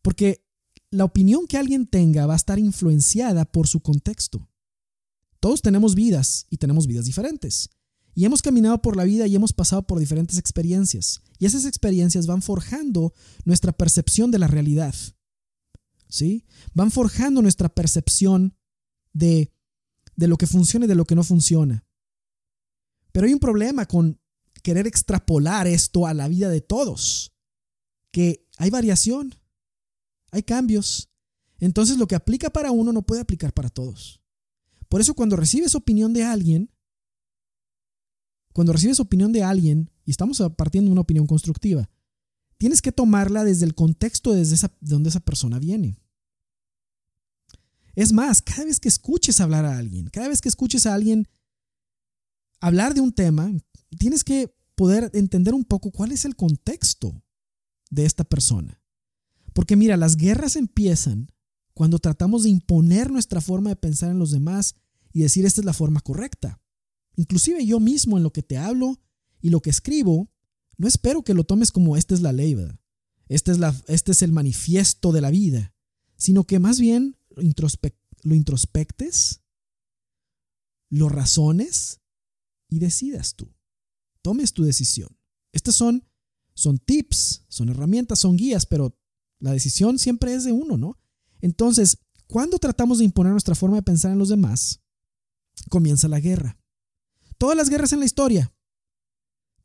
[0.02, 0.44] Porque
[0.92, 4.50] la opinión que alguien tenga va a estar influenciada por su contexto.
[5.40, 7.70] Todos tenemos vidas y tenemos vidas diferentes.
[8.14, 11.22] Y hemos caminado por la vida y hemos pasado por diferentes experiencias.
[11.40, 13.14] Y esas experiencias van forjando
[13.46, 14.94] nuestra percepción de la realidad.
[16.10, 16.46] ¿Sí?
[16.74, 18.58] Van forjando nuestra percepción
[19.14, 19.52] de
[20.16, 21.84] de lo que funciona y de lo que no funciona.
[23.12, 24.22] Pero hay un problema con
[24.64, 27.34] querer extrapolar esto a la vida de todos,
[28.12, 29.34] que hay variación,
[30.32, 31.10] hay cambios.
[31.60, 34.22] Entonces lo que aplica para uno no puede aplicar para todos.
[34.90, 36.72] Por eso cuando recibes opinión de alguien,
[38.54, 41.90] cuando recibes opinión de alguien, y estamos partiendo de una opinión constructiva,
[42.58, 45.98] tienes que tomarla desde el contexto desde de donde esa persona viene.
[47.96, 51.28] Es más, cada vez que escuches hablar a alguien, cada vez que escuches a alguien
[52.60, 53.52] hablar de un tema,
[53.98, 57.24] tienes que poder entender un poco cuál es el contexto
[57.90, 58.81] de esta persona.
[59.54, 61.32] Porque mira, las guerras empiezan
[61.74, 64.76] cuando tratamos de imponer nuestra forma de pensar en los demás
[65.14, 66.62] y decir esta es la forma correcta.
[67.16, 69.02] Inclusive yo mismo en lo que te hablo
[69.42, 70.32] y lo que escribo,
[70.78, 72.56] no espero que lo tomes como esta es la ley,
[73.28, 75.74] Este es, la, este es el manifiesto de la vida,
[76.16, 79.42] sino que más bien lo introspectes,
[80.90, 82.02] lo razones
[82.70, 83.54] y decidas tú.
[84.22, 85.18] Tomes tu decisión.
[85.52, 86.08] Estas son,
[86.54, 88.98] son tips, son herramientas, son guías, pero
[89.42, 90.98] la decisión siempre es de uno, ¿no?
[91.42, 94.80] Entonces, cuando tratamos de imponer nuestra forma de pensar en los demás,
[95.70, 96.58] comienza la guerra.
[97.38, 98.54] Todas las guerras en la historia,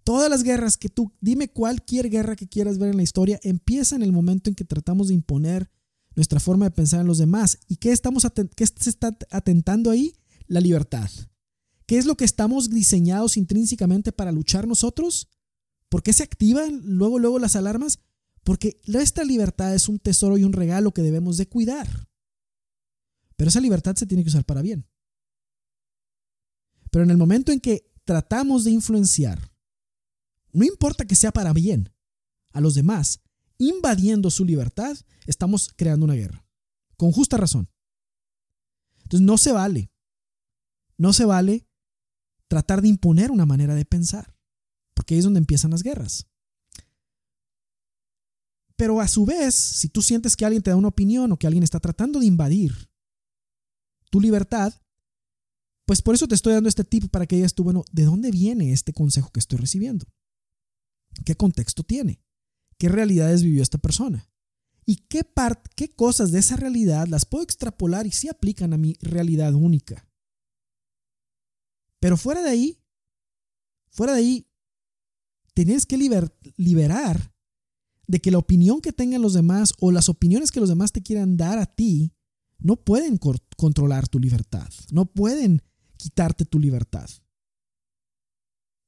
[0.02, 3.94] todas las guerras que tú, dime cualquier guerra que quieras ver en la historia, empieza
[3.94, 5.70] en el momento en que tratamos de imponer
[6.14, 7.58] nuestra forma de pensar en los demás.
[7.68, 10.14] ¿Y qué, estamos qué se está atentando ahí?
[10.46, 11.10] La libertad.
[11.84, 15.28] ¿Qué es lo que estamos diseñados intrínsecamente para luchar nosotros?
[15.88, 18.00] ¿Por qué se activan luego, luego las alarmas?
[18.46, 22.08] Porque nuestra libertad es un tesoro y un regalo que debemos de cuidar.
[23.34, 24.86] Pero esa libertad se tiene que usar para bien.
[26.92, 29.50] Pero en el momento en que tratamos de influenciar,
[30.52, 31.92] no importa que sea para bien,
[32.52, 33.20] a los demás,
[33.58, 36.46] invadiendo su libertad, estamos creando una guerra.
[36.96, 37.68] Con justa razón.
[39.02, 39.90] Entonces no se vale.
[40.96, 41.66] No se vale
[42.46, 44.36] tratar de imponer una manera de pensar.
[44.94, 46.28] Porque ahí es donde empiezan las guerras.
[48.76, 51.46] Pero a su vez, si tú sientes que alguien te da una opinión o que
[51.46, 52.90] alguien está tratando de invadir
[54.10, 54.74] tu libertad,
[55.86, 58.30] pues por eso te estoy dando este tip para que digas tú, bueno, ¿de dónde
[58.30, 60.06] viene este consejo que estoy recibiendo?
[61.24, 62.20] ¿Qué contexto tiene?
[62.78, 64.28] qué realidades vivió esta persona
[64.84, 65.22] y qué,
[65.74, 70.08] qué cosas de esa realidad las puedo extrapolar y si aplican a mi realidad única.
[71.98, 72.84] Pero fuera de ahí,
[73.90, 74.46] fuera de ahí,
[75.54, 77.34] tienes que liberar
[78.06, 81.02] de que la opinión que tengan los demás o las opiniones que los demás te
[81.02, 82.12] quieran dar a ti
[82.58, 83.18] no pueden
[83.56, 85.62] controlar tu libertad, no pueden
[85.96, 87.08] quitarte tu libertad.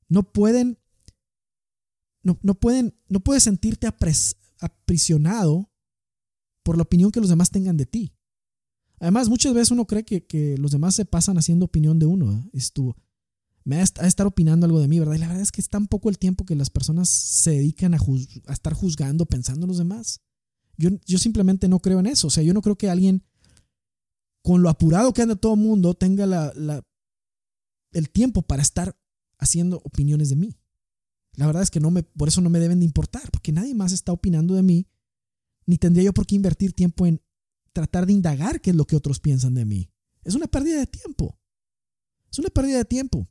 [0.08, 0.78] No pueden,
[2.22, 3.86] no, no pueden, no puedes sentirte
[4.60, 5.70] aprisionado
[6.62, 8.14] por la opinión que los demás tengan de ti.
[9.00, 12.32] Además, muchas veces uno cree que, los demás se pasan haciendo opinión de uno.
[12.32, 12.50] ¿eh?
[12.52, 12.96] Estuvo,
[13.64, 15.14] me va a estar opinando algo de mí, ¿verdad?
[15.14, 17.94] Y la verdad es que es tan poco el tiempo que las personas se dedican
[17.94, 17.98] a,
[18.50, 20.20] estar juzgando, pensando en los demás.
[20.76, 22.28] Yo, yo, simplemente no creo en eso.
[22.28, 23.24] O sea, yo no creo que alguien,
[24.42, 26.52] con lo apurado que anda todo el mundo, tenga
[27.92, 28.96] el tiempo para estar
[29.38, 30.56] haciendo opiniones de mí.
[31.34, 33.74] La verdad es que no me, por eso no me deben de importar, porque nadie
[33.74, 34.88] más está opinando de mí,
[35.66, 37.20] ni tendría yo por qué invertir tiempo en
[37.72, 39.90] tratar de indagar qué es lo que otros piensan de mí.
[40.24, 41.38] Es una pérdida de tiempo.
[42.30, 43.28] Es una pérdida de tiempo.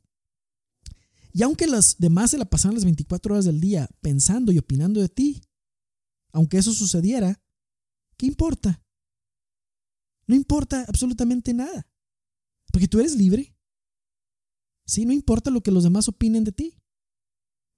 [1.38, 5.00] Y aunque las demás se la pasaran las 24 horas del día pensando y opinando
[5.00, 5.40] de ti,
[6.32, 7.40] aunque eso sucediera,
[8.16, 8.84] ¿qué importa?
[10.26, 11.88] No importa absolutamente nada.
[12.72, 13.54] Porque tú eres libre.
[14.84, 16.76] Sí, no importa lo que los demás opinen de ti.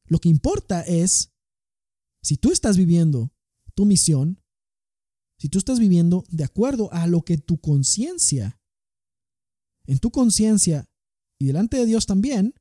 [0.06, 1.30] Lo que importa es
[2.22, 3.30] si tú estás viviendo
[3.74, 4.42] tu misión,
[5.38, 8.58] si tú estás viviendo de acuerdo a lo que tu conciencia,
[9.84, 10.88] en tu conciencia
[11.38, 12.54] y delante de Dios también,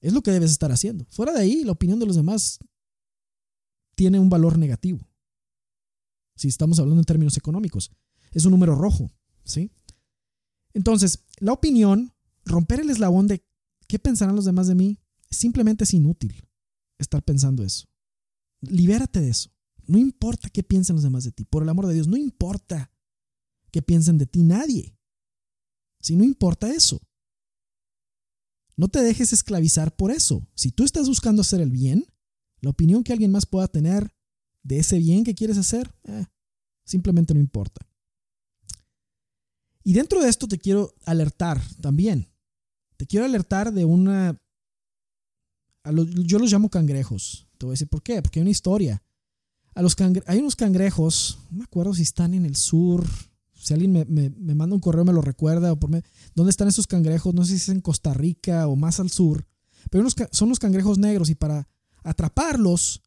[0.00, 1.04] es lo que debes estar haciendo.
[1.10, 2.58] Fuera de ahí, la opinión de los demás
[3.94, 5.06] tiene un valor negativo.
[6.36, 7.90] Si estamos hablando en términos económicos,
[8.32, 9.10] es un número rojo,
[9.44, 9.70] ¿sí?
[10.72, 13.44] Entonces, la opinión romper el eslabón de
[13.86, 14.98] qué pensarán los demás de mí
[15.30, 16.48] simplemente es inútil
[16.98, 17.86] estar pensando eso.
[18.60, 19.50] Libérate de eso.
[19.86, 21.44] No importa qué piensen los demás de ti.
[21.44, 22.92] Por el amor de Dios, no importa
[23.70, 24.96] qué piensen de ti nadie.
[26.00, 27.00] Si no importa eso.
[28.80, 30.48] No te dejes esclavizar por eso.
[30.54, 32.06] Si tú estás buscando hacer el bien,
[32.62, 34.10] la opinión que alguien más pueda tener
[34.62, 36.24] de ese bien que quieres hacer, eh,
[36.86, 37.86] simplemente no importa.
[39.84, 42.32] Y dentro de esto te quiero alertar también.
[42.96, 44.40] Te quiero alertar de una...
[46.24, 47.48] yo los llamo cangrejos.
[47.58, 48.22] Te voy a decir por qué.
[48.22, 49.02] Porque hay una historia.
[49.74, 53.04] Hay unos cangrejos, no me acuerdo si están en el sur.
[53.62, 55.72] Si alguien me, manda un correo me lo recuerda.
[55.72, 55.90] O por
[56.34, 57.34] ¿Dónde están esos cangrejos?
[57.34, 59.46] No sé si es en Costa Rica o más al sur.
[59.90, 61.68] Pero son los cangrejos negros y para
[62.02, 63.02] atraparlos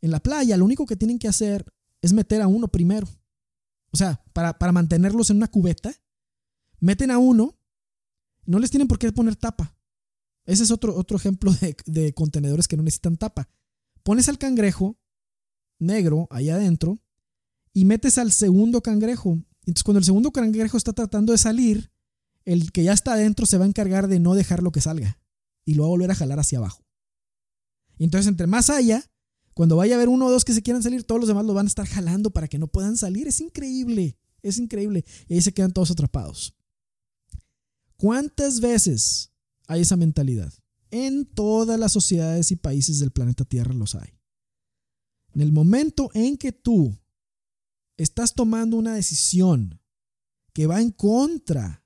[0.00, 3.08] en la playa lo único que tienen que hacer es meter a uno primero.
[3.90, 5.92] O sea, para, para mantenerlos en una cubeta,
[6.80, 7.56] meten a uno
[8.46, 9.76] no les tienen por qué poner tapa.
[10.44, 11.52] Ese es otro, otro ejemplo
[11.86, 13.48] de, contenedores que no necesitan tapa.
[14.02, 14.96] Pones al cangrejo
[15.78, 16.98] negro ahí adentro
[17.72, 19.38] y metes al segundo cangrejo.
[19.66, 21.90] Entonces, cuando el segundo cangrejo está tratando de salir,
[22.44, 25.18] el que ya está adentro se va a encargar de no dejarlo que salga
[25.64, 26.86] y lo va a volver a jalar hacia abajo.
[27.98, 29.04] Y entonces, entre más haya,
[29.54, 31.54] cuando vaya a haber uno o dos que se quieran salir, todos los demás lo
[31.54, 33.26] van a estar jalando para que no puedan salir.
[33.26, 35.04] Es increíble, es increíble.
[35.28, 36.54] Y ahí se quedan todos atrapados.
[37.96, 39.32] ¿Cuántas veces
[39.66, 40.52] hay esa mentalidad?
[40.90, 44.10] En todas las sociedades y países del planeta Tierra los hay.
[45.34, 46.96] En el momento en que tú
[47.96, 49.80] estás tomando una decisión
[50.52, 51.84] que va en contra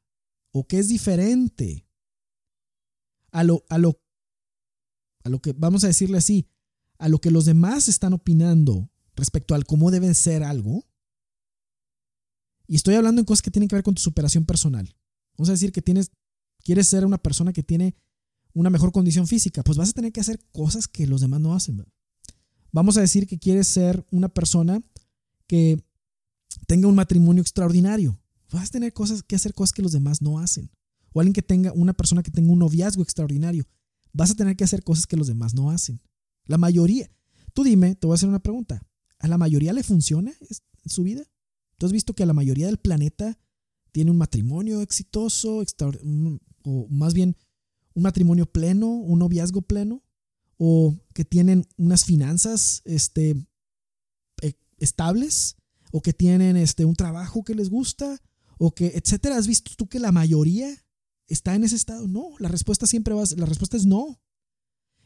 [0.52, 1.88] o que es diferente
[3.30, 4.00] a lo, a lo,
[5.24, 6.48] a lo que, vamos a decirle así,
[6.98, 10.86] a lo que los demás están opinando respecto al cómo debe ser algo,
[12.70, 14.96] y estoy hablando en cosas que tienen que ver con tu superación personal.
[15.36, 16.12] Vamos a decir que tienes,
[16.62, 17.96] quieres ser una persona que tiene
[18.54, 21.52] una mejor condición física, pues vas a tener que hacer cosas que los demás no
[21.52, 21.84] hacen.
[22.70, 24.84] Vamos a decir que quieres ser una persona
[25.48, 25.84] que
[26.66, 28.20] tenga un matrimonio extraordinario.
[28.52, 30.70] Vas a tener cosas que hacer cosas que los demás no hacen.
[31.12, 33.66] O alguien que tenga una persona que tenga un noviazgo extraordinario.
[34.12, 36.00] Vas a tener que hacer cosas que los demás no hacen.
[36.46, 37.10] La mayoría.
[37.52, 38.82] Tú dime, te voy a hacer una pregunta.
[39.18, 41.22] ¿A la mayoría le funciona en su vida?
[41.78, 43.38] ¿Tú has visto que a la mayoría del planeta
[43.92, 45.62] tiene un matrimonio exitoso,
[46.64, 47.36] o más bien
[47.94, 50.02] un matrimonio pleno, un noviazgo pleno,
[50.58, 53.46] o que tienen unas finanzas este,
[54.42, 55.56] e, estables,
[55.90, 58.20] o que tienen este, un trabajo que les gusta,
[58.58, 59.36] o que, etcétera.
[59.36, 60.68] ¿Has visto tú que la mayoría
[61.26, 62.06] está en ese estado?
[62.06, 64.20] No, la respuesta siempre va, la respuesta es no.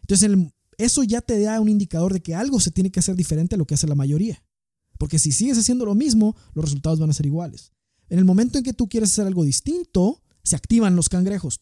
[0.01, 0.31] Entonces,
[0.79, 3.59] eso ya te da un indicador de que algo se tiene que hacer diferente a
[3.59, 4.43] lo que hace la mayoría.
[4.99, 7.73] Porque si sigues haciendo lo mismo, los resultados van a ser iguales.
[8.09, 11.59] En el momento en que tú quieres hacer algo distinto, se activan los cangrejos.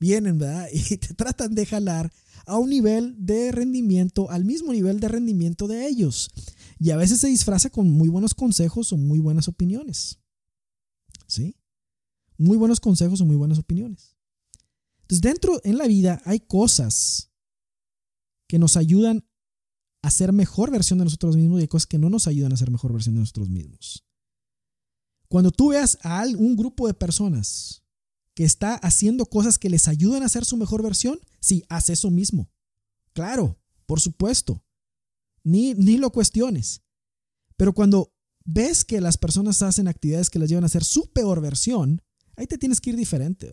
[0.00, 0.68] Vienen, ¿verdad?
[0.72, 2.12] Y te tratan de jalar
[2.46, 6.30] a un nivel de rendimiento, al mismo nivel de rendimiento de ellos.
[6.78, 10.18] Y a veces se disfraza con muy buenos consejos o muy buenas opiniones.
[11.26, 11.56] ¿Sí?
[12.36, 14.16] Muy buenos consejos o muy buenas opiniones.
[15.02, 17.30] Entonces, dentro en la vida hay cosas
[18.48, 19.24] que nos ayudan
[20.02, 22.56] a ser mejor versión de nosotros mismos y hay cosas que no nos ayudan a
[22.56, 24.04] ser mejor versión de nosotros mismos.
[25.28, 27.82] Cuando tú veas a un grupo de personas
[28.34, 32.10] que está haciendo cosas que les ayudan a ser su mejor versión, sí, haz eso
[32.10, 32.50] mismo.
[33.12, 34.62] Claro, por supuesto.
[35.44, 36.82] Ni, ni lo cuestiones.
[37.56, 38.12] Pero cuando
[38.44, 42.02] ves que las personas hacen actividades que les llevan a ser su peor versión,
[42.36, 43.52] ahí te tienes que ir diferente.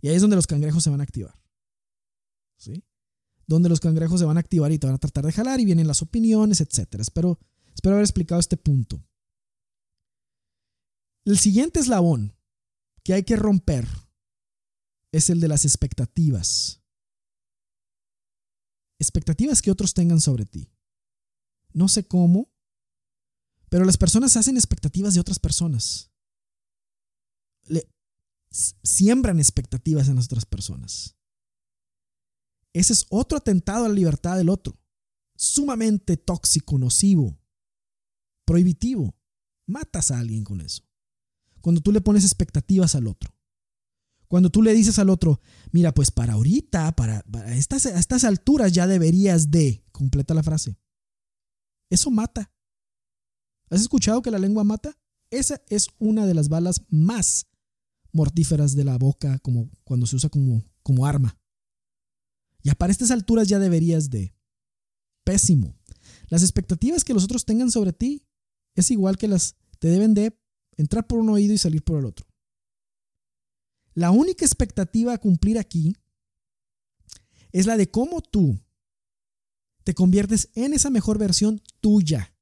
[0.00, 1.38] Y ahí es donde los cangrejos se van a activar.
[2.56, 2.84] ¿Sí?
[3.46, 5.64] Donde los cangrejos se van a activar y te van a tratar de jalar y
[5.64, 7.00] vienen las opiniones, etc.
[7.00, 7.38] Espero,
[7.74, 9.04] espero haber explicado este punto.
[11.24, 12.36] El siguiente eslabón
[13.02, 13.86] que hay que romper
[15.12, 16.79] es el de las expectativas.
[19.00, 20.70] Expectativas que otros tengan sobre ti.
[21.72, 22.52] No sé cómo,
[23.70, 26.12] pero las personas hacen expectativas de otras personas.
[27.64, 27.88] Le,
[28.50, 31.16] siembran expectativas en las otras personas.
[32.74, 34.78] Ese es otro atentado a la libertad del otro.
[35.34, 37.40] Sumamente tóxico, nocivo,
[38.44, 39.16] prohibitivo.
[39.66, 40.82] Matas a alguien con eso.
[41.62, 43.34] Cuando tú le pones expectativas al otro.
[44.30, 45.40] Cuando tú le dices al otro,
[45.72, 50.78] mira, pues para ahorita, para, estas, a estas alturas ya deberías de, completa la frase.
[51.90, 52.52] Eso mata.
[53.70, 54.96] ¿Has escuchado que la lengua mata?
[55.32, 57.48] Esa es una de las balas más
[58.12, 61.36] mortíferas de la boca como cuando se usa como, como arma.
[62.62, 64.32] Ya para estas alturas ya deberías de.
[65.24, 65.76] Pésimo.
[66.28, 68.24] Las expectativas que los otros tengan sobre ti
[68.76, 70.38] es igual que las te deben de
[70.76, 72.29] entrar por un oído y salir por el otro.
[73.94, 75.94] La única expectativa a cumplir aquí
[77.52, 78.60] es la de cómo tú
[79.84, 82.34] te conviertes en esa mejor versión tuya.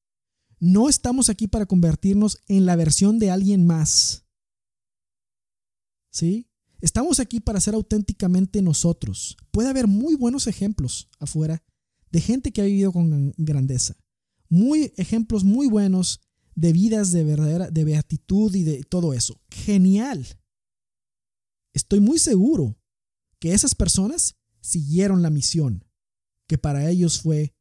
[0.61, 4.24] No estamos aquí para convertirnos en la versión de alguien más.
[6.11, 6.49] ¿Sí?
[6.80, 9.36] Estamos aquí para ser auténticamente nosotros.
[9.51, 11.62] Puede haber muy buenos ejemplos afuera
[12.11, 13.96] de gente que ha vivido con grandeza.
[14.49, 16.20] Muy ejemplos muy buenos
[16.55, 19.40] de vidas de verdadera de beatitud y de todo eso.
[19.51, 20.26] Genial.
[21.78, 22.76] Estoy muy seguro
[23.38, 25.84] que esas personas siguieron la misión
[26.48, 27.54] que para ellos fue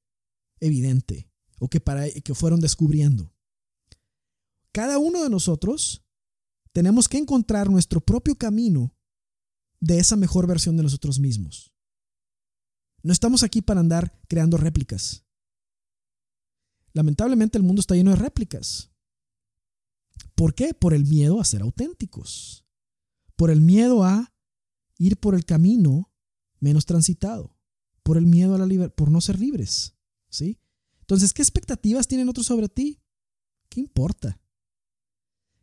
[0.59, 3.31] evidente o que, para, que fueron descubriendo.
[4.71, 6.03] Cada uno de nosotros
[6.73, 8.91] tenemos que encontrar nuestro propio camino
[9.79, 11.71] de esa mejor versión de nosotros mismos.
[13.03, 15.25] No estamos aquí para andar creando réplicas.
[16.91, 18.89] Lamentablemente el mundo está lleno de réplicas.
[20.33, 20.73] ¿Por qué?
[20.73, 22.66] Por el miedo a ser auténticos.
[23.37, 24.33] Por el miedo a
[24.97, 26.11] ir por el camino
[26.59, 27.55] menos transitado.
[28.03, 29.95] Por el miedo a la libertad, por no ser libres.
[30.29, 30.59] ¿Sí?
[30.99, 32.99] Entonces, ¿qué expectativas tienen otros sobre ti?
[33.69, 34.39] ¿Qué importa?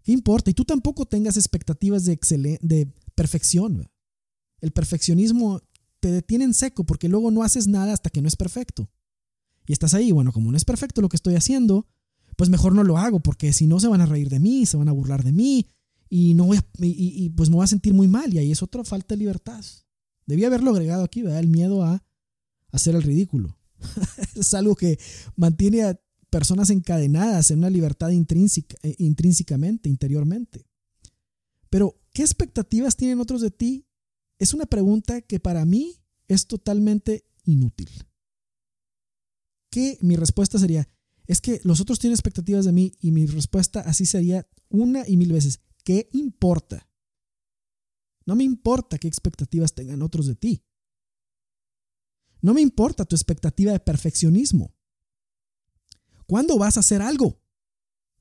[0.03, 0.51] ¿Qué importa?
[0.51, 2.19] Y tú tampoco tengas expectativas de,
[2.63, 3.91] de perfección.
[4.61, 5.61] El perfeccionismo
[6.01, 8.91] te detiene en seco porque luego no haces nada hasta que no es perfecto.
[9.67, 11.87] Y estás ahí, bueno, como no es perfecto lo que estoy haciendo,
[12.37, 14.77] pues mejor no lo hago porque si no se van a reír de mí, se
[14.77, 15.67] van a burlar de mí
[16.09, 18.85] y no voy y, pues me voy a sentir muy mal y ahí es otra
[18.85, 19.65] falta de libertad.
[20.27, 21.41] Debía haberlo agregado aquí, ¿verdad?
[21.41, 22.03] El miedo a
[22.73, 23.59] hacer el ridículo.
[24.35, 24.99] es algo que
[25.37, 26.01] mantiene a
[26.31, 30.67] personas encadenadas en una libertad intrínseca, eh, intrínsecamente, interiormente.
[31.71, 33.87] Pero, ¿qué expectativas tienen otros de ti?
[34.39, 37.91] Es una pregunta que para mí es totalmente inútil.
[39.71, 39.99] ¿Qué?
[40.01, 40.89] Mi respuesta sería,
[41.27, 45.17] es que los otros tienen expectativas de mí y mi respuesta así sería una y
[45.17, 46.89] mil veces, ¿qué importa?
[48.27, 50.65] No me importa qué expectativas tengan otros de ti.
[52.41, 54.75] No me importa tu expectativa de perfeccionismo.
[56.27, 57.41] ¿Cuándo vas a hacer algo?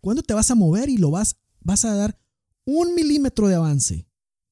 [0.01, 2.19] ¿Cuándo te vas a mover y lo vas, vas a dar
[2.65, 4.07] un milímetro de avance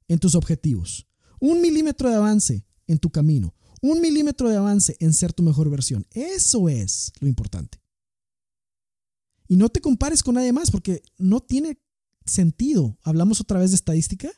[0.08, 1.08] en tus objetivos?
[1.40, 3.54] Un milímetro de avance en tu camino.
[3.82, 6.06] Un milímetro de avance en ser tu mejor versión.
[6.12, 7.82] Eso es lo importante.
[9.48, 11.82] Y no te compares con nadie más porque no tiene
[12.32, 12.98] sentido.
[13.04, 14.30] Hablamos otra vez de estadística.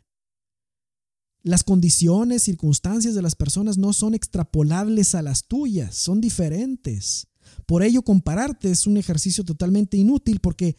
[1.44, 7.28] Las condiciones, circunstancias de las personas no son extrapolables a las tuyas, son diferentes.
[7.66, 10.78] Por ello, compararte es un ejercicio totalmente inútil porque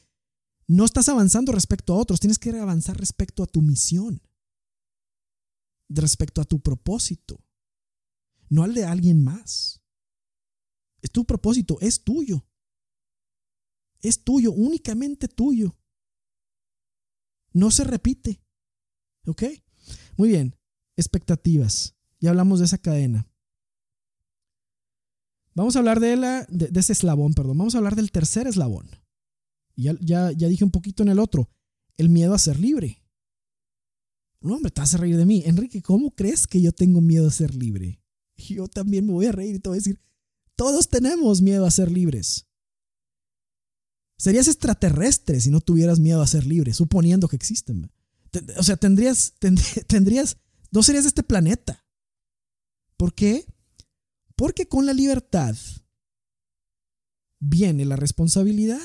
[0.67, 4.23] no estás avanzando respecto a otros, tienes que avanzar respecto a tu misión,
[5.91, 7.45] respecto a tu propósito,
[8.49, 9.83] no al de alguien más.
[11.03, 12.47] Es tu propósito, es tuyo.
[14.01, 15.77] Es tuyo, únicamente tuyo.
[17.55, 18.43] No se repite.
[19.27, 19.45] ¿Ok?
[20.19, 20.55] Muy bien,
[20.97, 21.95] expectativas.
[22.21, 23.27] Ya hablamos de esa cadena.
[25.55, 27.57] Vamos a hablar de, la, de, ese eslabón, perdón.
[27.57, 28.91] Vamos a hablar del tercer eslabón.
[29.77, 31.49] Ya, ya, ya dije un poquito en el otro.
[31.97, 33.03] El miedo a ser libre.
[34.41, 35.43] No, hombre, te vas a reír de mí.
[35.47, 38.03] Enrique, ¿cómo crees que yo tengo miedo a ser libre?
[38.37, 40.01] yo también me voy a reír y te voy a decir,
[40.57, 42.47] todos tenemos miedo a ser libres.
[44.17, 47.91] Serías extraterrestre si no tuvieras miedo a ser libre, suponiendo que existen.
[48.57, 49.35] O sea, tendrías,
[49.87, 50.37] tendrías,
[50.71, 51.85] no serías de este planeta.
[52.97, 53.45] ¿Por qué?
[54.37, 55.57] Porque con la libertad
[57.41, 58.81] viene la responsabilidad.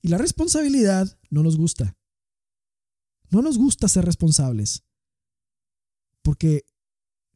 [0.00, 1.96] Y la responsabilidad no nos gusta.
[3.30, 4.84] No nos gusta ser responsables.
[6.22, 6.64] Porque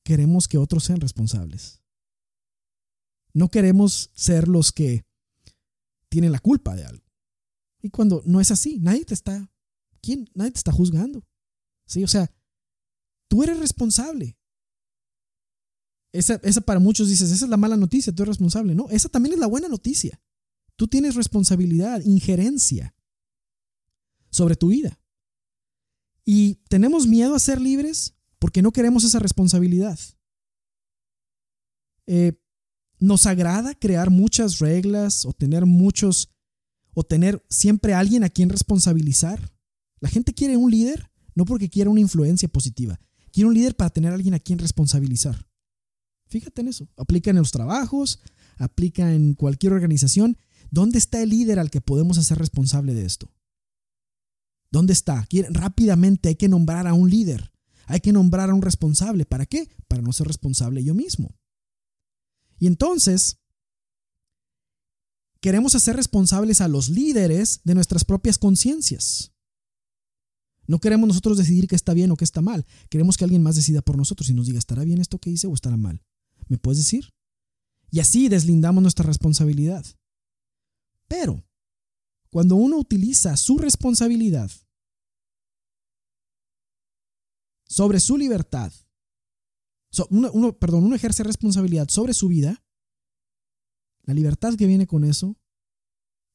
[0.03, 1.81] queremos que otros sean responsables.
[3.33, 5.06] No queremos ser los que
[6.17, 7.05] tienen la culpa de algo.
[7.83, 9.53] Y cuando no es así, nadie te está,
[10.01, 10.31] ¿quién?
[10.33, 11.29] Nadie te está juzgando.
[11.85, 12.35] Sí, o sea,
[13.29, 14.39] tú eres responsable.
[16.13, 18.75] Esa, esa para muchos dices, esa es la mala noticia, tú eres responsable.
[18.75, 20.19] No, esa también es la buena noticia.
[20.77, 22.95] Tú tienes responsabilidad, injerencia
[24.31, 24.99] sobre tu vida.
[26.25, 29.99] Y tenemos miedo a ser libres porque no queremos esa responsabilidad.
[32.07, 32.41] Eh,
[32.99, 36.31] nos agrada crear muchas reglas o tener muchos,
[36.95, 39.53] o tener siempre alguien a quien responsabilizar.
[40.01, 42.99] La gente quiere un líder no porque quiera una influencia positiva,
[43.31, 45.47] quiere un líder para tener alguien a quien responsabilizar.
[46.29, 46.89] Fíjate en eso.
[46.97, 48.21] Aplica en los trabajos,
[48.57, 50.39] aplica en cualquier organización.
[50.71, 53.31] ¿Dónde está el líder al que podemos hacer responsable de esto?
[54.71, 55.29] ¿Dónde está?
[55.51, 57.53] Rápidamente hay que nombrar a un líder.
[57.87, 59.25] Hay que nombrar a un responsable.
[59.25, 59.69] ¿Para qué?
[59.87, 61.37] Para no ser responsable yo mismo.
[62.59, 63.39] Y entonces,
[65.41, 69.33] queremos hacer responsables a los líderes de nuestras propias conciencias.
[70.67, 72.67] No queremos nosotros decidir qué está bien o qué está mal.
[72.89, 75.47] Queremos que alguien más decida por nosotros y nos diga, ¿estará bien esto que hice
[75.47, 76.03] o estará mal?
[76.49, 77.15] ¿Me puedes decir?
[77.91, 79.85] Y así deslindamos nuestra responsabilidad.
[81.07, 81.45] Pero,
[82.31, 84.51] cuando uno utiliza su responsabilidad
[87.65, 88.73] sobre su libertad
[90.11, 92.63] uno, perdón, uno ejerce responsabilidad sobre su vida,
[94.03, 95.37] la libertad que viene con eso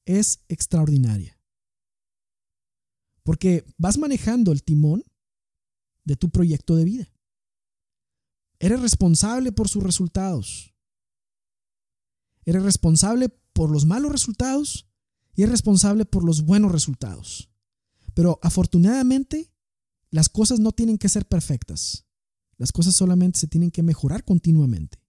[0.05, 1.39] es extraordinaria.
[3.24, 5.03] Porque vas manejando el timón
[6.03, 7.14] de tu proyecto de vida.
[8.59, 10.76] Eres responsable por sus resultados.
[12.45, 14.88] Eres responsable por los malos resultados
[15.34, 17.49] y eres responsable por los buenos resultados.
[18.14, 19.53] Pero afortunadamente,
[20.09, 22.05] las cosas no tienen que ser perfectas.
[22.62, 25.03] Las cosas solamente se tienen que mejorar continuamente,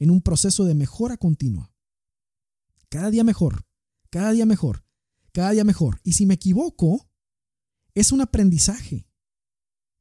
[0.00, 1.72] en un proceso de mejora continua.
[2.88, 3.68] Cada día mejor,
[4.10, 4.84] cada día mejor,
[5.30, 6.00] cada día mejor.
[6.02, 7.08] Y si me equivoco,
[7.94, 9.08] es un aprendizaje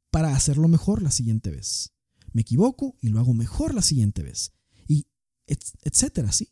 [0.10, 1.93] para hacerlo mejor la siguiente vez.
[2.34, 4.54] Me equivoco y lo hago mejor la siguiente vez.
[4.88, 5.06] Y
[5.45, 6.52] etcétera, ¿sí?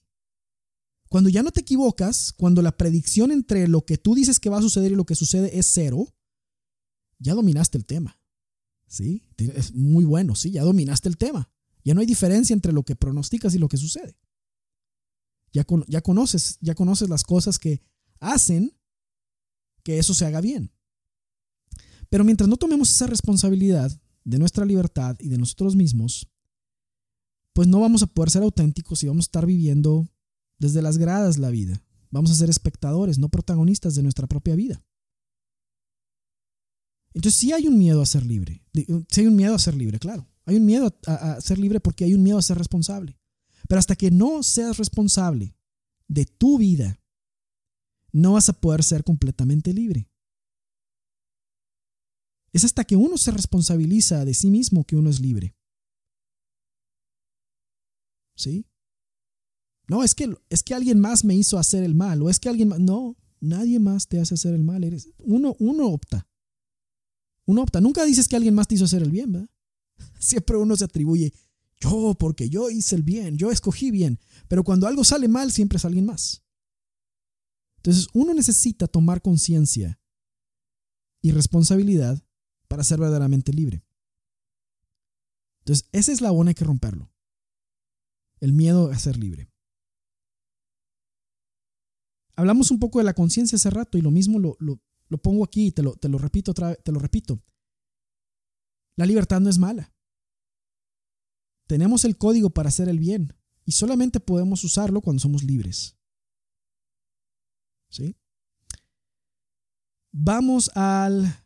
[1.09, 4.59] Cuando ya no te equivocas, cuando la predicción entre lo que tú dices que va
[4.59, 6.15] a suceder y lo que sucede es cero,
[7.17, 8.19] ya dominaste el tema.
[8.87, 9.23] ¿Sí?
[9.37, 10.51] Es muy bueno, ¿sí?
[10.51, 11.49] Ya dominaste el tema.
[11.83, 14.17] Ya no hay diferencia entre lo que pronosticas y lo que sucede.
[15.53, 17.81] Ya, ya, conoces, ya conoces las cosas que
[18.19, 18.75] hacen
[19.83, 20.71] que eso se haga bien.
[22.09, 23.91] Pero mientras no tomemos esa responsabilidad
[24.23, 26.27] de nuestra libertad y de nosotros mismos,
[27.53, 30.09] pues no vamos a poder ser auténticos y vamos a estar viviendo
[30.57, 31.81] desde las gradas la vida.
[32.09, 34.83] Vamos a ser espectadores, no protagonistas de nuestra propia vida.
[37.15, 38.61] Entonces sí hay un miedo a ser libre.
[38.73, 40.27] Sí hay un miedo a ser libre, claro.
[40.43, 43.17] Hay un miedo a, ser libre porque hay un miedo a ser responsable.
[43.69, 45.55] Pero hasta que no seas responsable
[46.09, 47.01] de tu vida,
[48.11, 50.09] no vas a poder ser completamente libre.
[52.51, 55.55] Es hasta que uno se responsabiliza de sí mismo que uno es libre.
[58.35, 58.65] ¿Sí?
[59.87, 62.49] No, es que, es que alguien más me hizo hacer el mal, o es que
[62.49, 62.79] alguien más.
[62.79, 64.83] No, nadie más te hace hacer el mal.
[64.83, 66.27] Eres, uno, uno opta.
[67.45, 67.81] Uno opta.
[67.81, 69.49] Nunca dices que alguien más te hizo hacer el bien, ¿verdad?
[70.19, 71.33] Siempre uno se atribuye,
[71.79, 74.19] yo, porque yo hice el bien, yo escogí bien.
[74.47, 76.43] Pero cuando algo sale mal, siempre es alguien más.
[77.77, 79.99] Entonces, uno necesita tomar conciencia
[81.21, 82.23] y responsabilidad
[82.67, 83.85] para ser verdaderamente libre.
[85.59, 87.11] Entonces, ese eslabón hay que romperlo.
[88.39, 89.51] El miedo a ser libre.
[92.35, 94.81] Hablamos un poco de la conciencia hace rato y lo mismo lo, lo,
[95.15, 97.41] lo pongo aquí te lo, te lo repito te lo repito.
[98.97, 99.93] La libertad no es mala.
[101.67, 105.97] Tenemos el código para hacer el bien y solamente podemos usarlo cuando somos libres.
[107.89, 108.17] ¿Sí?
[110.11, 111.43] Vamos al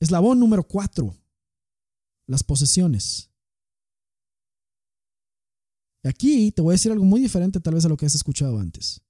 [0.00, 1.16] eslabón número cuatro,
[2.26, 3.30] las posesiones.
[6.02, 8.58] Aquí te voy a decir algo muy diferente tal vez a lo que has escuchado
[8.58, 9.03] antes.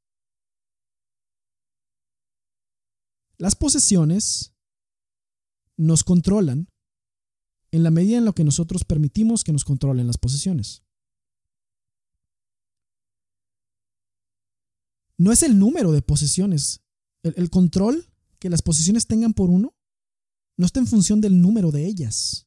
[3.37, 4.55] Las posesiones
[5.76, 6.68] nos controlan
[7.70, 10.85] en la medida en la que nosotros permitimos que nos controlen las posesiones.
[15.16, 16.82] No es el número de posesiones.
[17.22, 19.74] El, control que las posesiones tengan por uno
[20.57, 22.47] no está en función del número de ellas.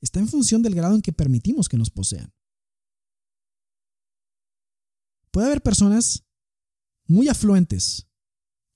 [0.00, 2.34] Está en función del grado en que permitimos que nos posean.
[5.30, 6.24] Puede haber personas
[7.06, 8.08] muy afluentes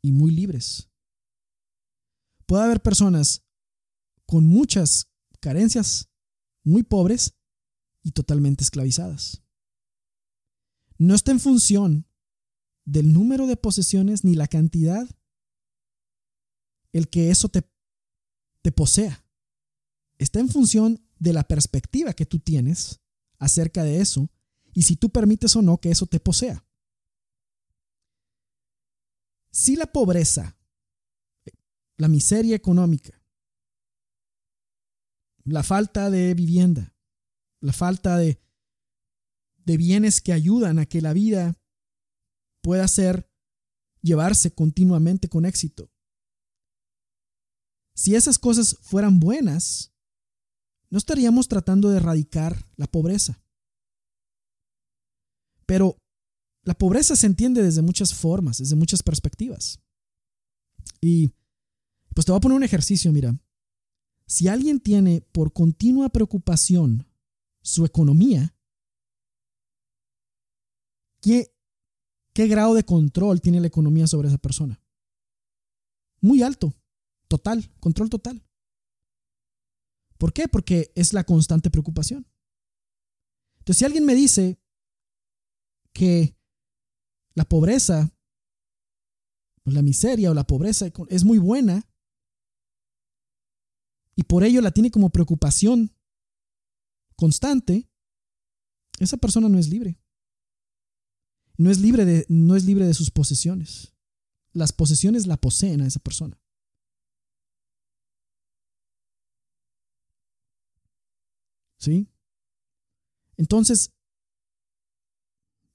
[0.03, 0.91] y muy libres.
[2.47, 3.45] Puede haber personas
[4.27, 5.09] con muchas
[5.41, 6.09] carencias,
[6.65, 7.35] muy pobres
[8.03, 9.43] y totalmente esclavizadas.
[10.99, 12.07] No está en función
[12.85, 15.09] del número de posesiones ni la cantidad
[16.93, 17.63] el que eso te,
[18.63, 19.25] te posea.
[20.19, 23.01] Está en función de la perspectiva que tú tienes
[23.39, 24.29] acerca de eso
[24.73, 26.65] y si tú permites o no que eso te posea.
[29.53, 30.57] Si la pobreza,
[31.97, 33.21] la miseria económica,
[35.45, 36.95] la falta de vivienda,
[37.61, 38.41] la falta de,
[39.57, 41.59] de bienes que ayudan a que la vida
[42.63, 43.31] pueda ser
[44.03, 45.91] llevarse continuamente con éxito.
[47.95, 49.93] Si esas cosas fueran buenas,
[50.91, 53.43] no estaríamos tratando de erradicar la pobreza.
[55.67, 55.97] Pero
[56.63, 59.81] la pobreza se entiende desde muchas formas, desde muchas perspectivas.
[61.01, 61.31] Y
[62.15, 63.39] pues te voy a poner un ejercicio, mira.
[64.27, 67.07] Si alguien tiene por continua preocupación
[67.63, 68.55] su economía,
[71.21, 71.53] ¿qué,
[72.33, 74.81] ¿qué grado de control tiene la economía sobre esa persona?
[76.21, 76.75] Muy alto,
[77.29, 78.45] total, control total.
[80.19, 80.49] ¿Por qué?
[80.49, 82.27] Porque es la constante preocupación.
[83.59, 84.61] Entonces, si alguien me dice
[85.93, 86.37] que
[87.35, 88.13] la pobreza,
[89.65, 91.89] o la miseria o la pobreza es muy buena,
[94.17, 95.97] y por ello la tiene como preocupación
[97.17, 97.89] constante,
[98.99, 99.99] esa persona no es libre.
[101.57, 103.95] No es libre de, no es libre de sus posesiones.
[104.53, 106.41] Las posesiones la poseen a esa persona.
[111.79, 112.09] ¿Sí?
[113.37, 113.95] Entonces,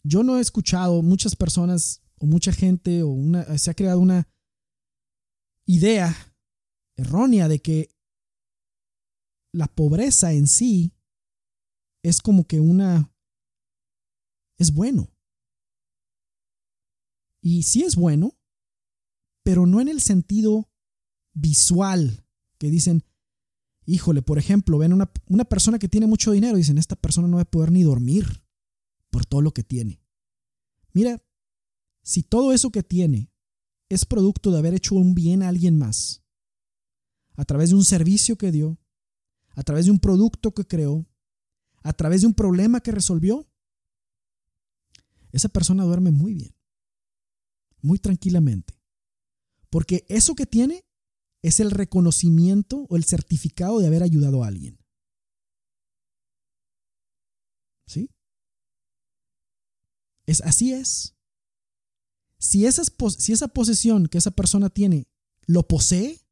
[0.06, 4.30] yo no he escuchado muchas personas o mucha gente o una, se ha creado una
[5.66, 6.16] idea
[6.95, 7.89] errónea de que
[9.51, 10.93] la pobreza en sí
[12.03, 13.12] es como que una...
[14.60, 15.12] es bueno.
[17.41, 18.38] Y sí es bueno,
[19.43, 20.70] pero no en el sentido
[21.34, 22.28] visual,
[22.60, 23.03] que dicen,
[23.86, 27.38] híjole, por ejemplo, ven una, una persona que tiene mucho dinero, dicen, esta persona no
[27.38, 28.45] va a poder ni dormir
[29.16, 30.01] por todo lo que tiene.
[30.91, 31.24] Mira,
[32.03, 33.32] si todo eso que tiene
[33.88, 36.22] es producto de haber hecho un bien a alguien más,
[37.36, 38.78] a través de un servicio que dio,
[39.51, 41.07] a través de un producto que creó,
[41.82, 43.47] a través de un problema que resolvió,
[45.32, 46.53] esa persona duerme muy bien,
[47.82, 48.78] muy tranquilamente.
[49.70, 50.84] Porque eso que tiene
[51.41, 54.78] es el reconocimiento o el certificado de haber ayudado a alguien.
[57.88, 58.09] ¿Sí?
[60.26, 61.15] Es, así es.
[62.38, 62.65] Si,
[63.17, 65.07] si esa posesión que esa persona tiene
[65.45, 66.26] lo posee,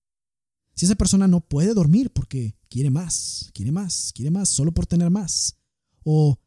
[0.75, 4.85] si esa persona no puede dormir porque quiere más, quiere más, quiere más, solo por
[4.85, 5.57] tener más,
[6.03, 6.39] o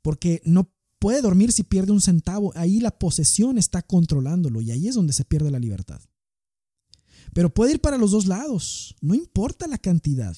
[0.00, 4.86] porque no puede dormir si pierde un centavo, ahí la posesión está controlándolo y ahí
[4.86, 6.00] es donde se pierde la libertad.
[7.34, 10.36] Pero puede ir para los dos lados, no importa la cantidad.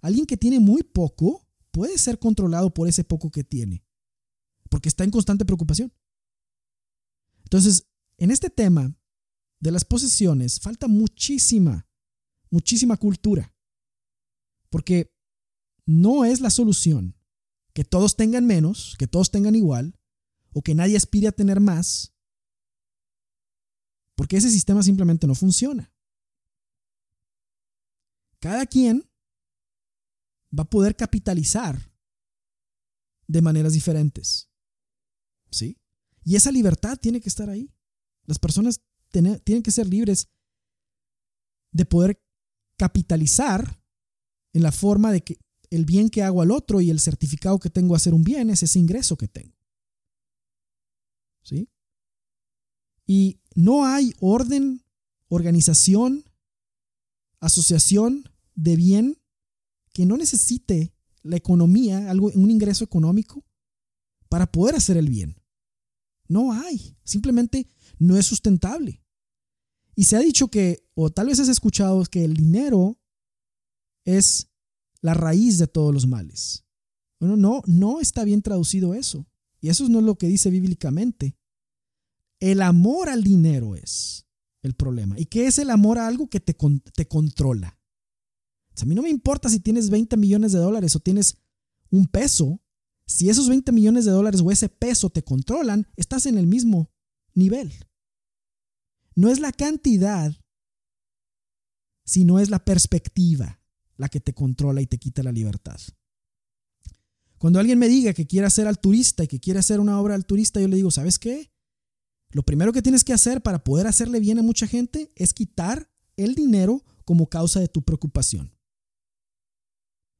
[0.00, 3.84] Alguien que tiene muy poco puede ser controlado por ese poco que tiene,
[4.68, 5.92] porque está en constante preocupación.
[7.44, 7.86] Entonces,
[8.18, 8.94] en este tema
[9.60, 11.88] de las posesiones falta muchísima,
[12.50, 13.54] muchísima cultura.
[14.70, 15.14] Porque
[15.84, 17.16] no es la solución
[17.72, 19.98] que todos tengan menos, que todos tengan igual,
[20.52, 22.14] o que nadie aspire a tener más,
[24.14, 25.92] porque ese sistema simplemente no funciona.
[28.40, 29.08] Cada quien
[30.58, 31.92] va a poder capitalizar
[33.26, 34.50] de maneras diferentes.
[35.56, 35.78] ¿Sí?
[36.22, 37.72] Y esa libertad tiene que estar ahí.
[38.26, 40.28] Las personas tienen que ser libres
[41.72, 42.22] de poder
[42.76, 43.80] capitalizar
[44.52, 45.38] en la forma de que
[45.70, 48.50] el bien que hago al otro y el certificado que tengo a hacer un bien
[48.50, 49.56] es ese ingreso que tengo.
[51.42, 51.70] ¿Sí?
[53.06, 54.84] Y no hay orden,
[55.28, 56.24] organización,
[57.40, 59.22] asociación de bien
[59.92, 60.92] que no necesite
[61.22, 63.44] la economía, algo, un ingreso económico
[64.28, 65.36] para poder hacer el bien.
[66.28, 67.68] No hay, simplemente
[67.98, 69.02] no es sustentable.
[69.94, 72.98] Y se ha dicho que, o tal vez has escuchado, que el dinero
[74.04, 74.50] es
[75.00, 76.64] la raíz de todos los males.
[77.18, 79.26] Bueno, no, no está bien traducido eso.
[79.60, 81.36] Y eso no es lo que dice bíblicamente.
[82.40, 84.26] El amor al dinero es
[84.62, 85.18] el problema.
[85.18, 86.54] ¿Y qué es el amor a algo que te,
[86.94, 87.78] te controla?
[88.78, 91.38] a mí no me importa si tienes 20 millones de dólares o tienes
[91.90, 92.60] un peso.
[93.06, 96.90] Si esos 20 millones de dólares o ese peso te controlan, estás en el mismo
[97.34, 97.72] nivel.
[99.14, 100.34] No es la cantidad,
[102.04, 103.60] sino es la perspectiva
[103.96, 105.80] la que te controla y te quita la libertad.
[107.38, 110.26] Cuando alguien me diga que quiere ser turista y que quiere hacer una obra al
[110.26, 111.52] turista, yo le digo, ¿sabes qué?
[112.30, 115.90] Lo primero que tienes que hacer para poder hacerle bien a mucha gente es quitar
[116.16, 118.52] el dinero como causa de tu preocupación.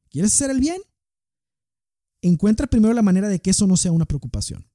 [0.08, 0.80] ¿Quieres hacer el bien?
[2.26, 4.68] Encuentra primero la manera de que eso no sea una preocupación.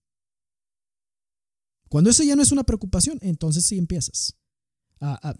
[1.89, 4.37] Cuando eso ya no es una preocupación, entonces sí empiezas.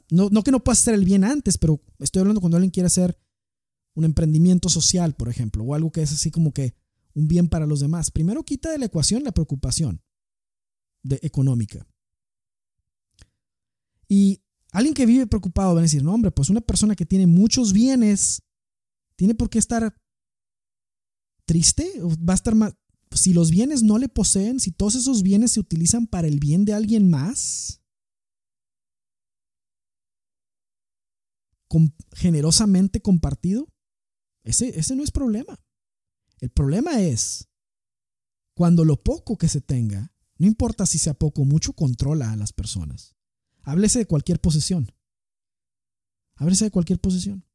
[0.09, 2.87] no, no que no puedas hacer el bien antes, pero estoy hablando cuando alguien quiere
[2.87, 3.17] hacer
[3.93, 6.75] un emprendimiento social, por ejemplo, o algo que es así como que
[7.13, 8.11] un bien para los demás.
[8.11, 10.01] Primero quita de la ecuación la preocupación
[11.03, 11.87] de, económica.
[14.09, 14.41] Y
[14.71, 17.71] alguien que vive preocupado va a decir, no, hombre, pues una persona que tiene muchos
[17.71, 18.43] bienes,
[19.15, 19.95] ¿tiene por qué estar
[21.45, 21.91] triste?
[22.01, 22.73] ¿Va a estar más?
[23.13, 26.63] Si los bienes no le poseen, si todos esos bienes se utilizan para el bien
[26.63, 27.81] de alguien más,
[32.13, 33.67] generosamente compartido,
[34.43, 35.59] ese, ese no es problema.
[36.39, 37.49] El problema es
[38.55, 42.35] cuando lo poco que se tenga, no importa si sea poco o mucho, controla a
[42.35, 43.15] las personas.
[43.63, 44.91] Háblese de cualquier posesión.
[46.35, 47.45] Háblese de cualquier posesión.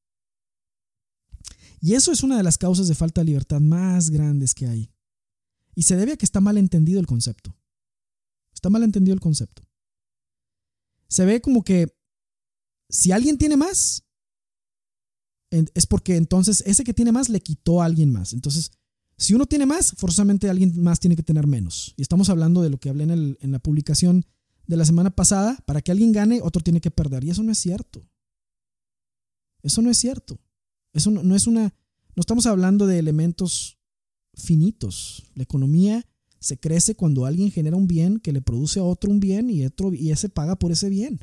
[1.87, 4.91] Y eso es una de las causas de falta de libertad más grandes que hay.
[5.77, 7.57] Y se debe a que está mal entendido el concepto.
[8.53, 9.63] Está mal entendido el concepto.
[11.07, 11.97] Se ve como que
[12.89, 14.05] si alguien tiene más,
[15.53, 18.33] es porque entonces ese que tiene más le quitó a alguien más.
[18.33, 18.73] Entonces,
[19.17, 21.95] si uno tiene más, forzosamente alguien más tiene que tener menos.
[21.97, 24.27] Y estamos hablando de lo que hablé en, en la publicación
[24.67, 25.57] de la semana pasada.
[25.67, 27.23] Para que alguien gane, otro tiene que perder.
[27.23, 28.05] Y eso no es cierto.
[29.63, 30.41] Eso no es cierto.
[30.97, 31.75] Eso no, es una...
[32.15, 33.79] No estamos hablando de elementos
[34.35, 35.31] finitos.
[35.35, 39.21] La economía se crece cuando alguien genera un bien que le produce a otro un
[39.21, 41.21] bien y, otro, y ese paga por ese bien.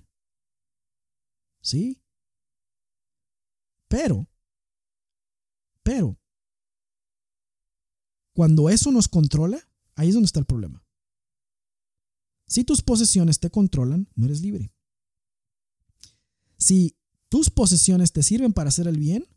[1.61, 2.03] ¿Sí?
[3.87, 4.27] Pero,
[5.81, 6.19] pero,
[8.35, 10.85] cuando eso nos controla, ahí es donde está el problema.
[12.47, 14.71] Si tus posesiones te controlan, no eres libre.
[16.57, 16.95] Si
[17.29, 19.27] tus posesiones te sirven para hacer el bien,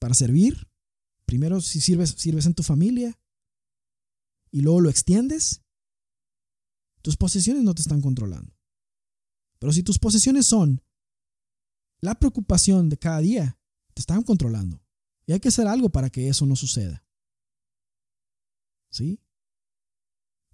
[0.00, 0.68] para servir,
[1.26, 3.16] primero si sirves, sirves en tu familia
[4.50, 5.62] y luego lo extiendes,
[7.02, 8.52] tus posesiones no te están controlando.
[9.60, 10.82] Pero si tus posesiones son
[12.00, 13.58] la preocupación de cada día
[13.94, 14.82] te están controlando.
[15.26, 17.04] Y hay que hacer algo para que eso no suceda.
[18.90, 19.20] ¿Sí?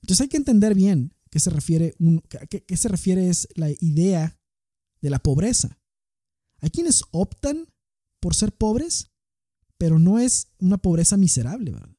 [0.03, 4.38] Entonces hay que entender bien qué se refiere, un, qué, se refiere es la idea
[5.01, 5.80] de la pobreza.
[6.61, 7.72] Hay quienes optan
[8.20, 9.11] por ser pobres,
[9.79, 11.70] pero no es una pobreza miserable.
[11.72, 11.97] ¿verdad?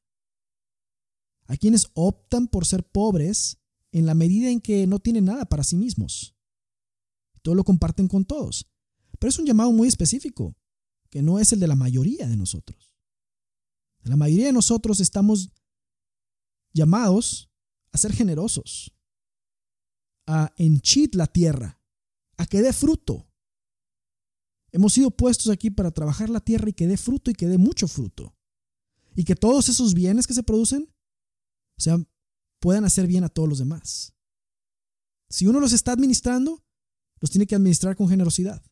[1.45, 3.57] Hay quienes optan por ser pobres
[3.91, 6.36] en la medida en que no tienen nada para sí mismos.
[7.41, 8.67] Todo lo comparten con todos.
[9.19, 10.55] Pero es un llamado muy específico,
[11.09, 12.93] que no es el de la mayoría de nosotros.
[14.03, 15.51] La mayoría de nosotros estamos
[16.73, 17.49] llamados
[17.91, 18.93] a ser generosos,
[20.28, 21.82] a henchir la tierra,
[22.38, 23.26] a que dé fruto.
[24.72, 27.57] Hemos sido puestos aquí para trabajar la tierra y que dé fruto y que dé
[27.57, 28.36] mucho fruto.
[29.15, 30.93] Y que todos esos bienes que se producen
[31.88, 32.05] o
[32.59, 34.13] puedan hacer bien a todos los demás.
[35.30, 36.63] Si uno los está administrando,
[37.20, 38.63] los tiene que administrar con generosidad.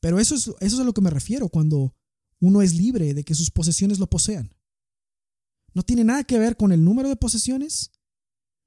[0.00, 1.94] Pero eso es, eso es a lo que me refiero cuando
[2.40, 4.54] uno es libre de que sus posesiones lo posean.
[5.72, 7.90] No tiene nada que ver con el número de posesiones,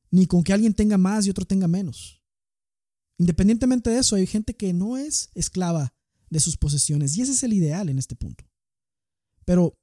[0.09, 2.16] ni con que alguien tenga más y otro tenga menos.
[3.19, 5.93] Independientemente de eso, hay gente que no es esclava
[6.29, 8.45] de sus posesiones y ese es el ideal en este punto.
[9.45, 9.77] Pero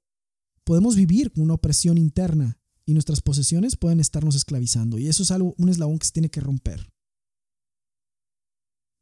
[0.64, 5.30] podemos vivir con una opresión interna y nuestras posesiones pueden estarnos esclavizando y eso es
[5.30, 6.93] algo un eslabón que se tiene que romper.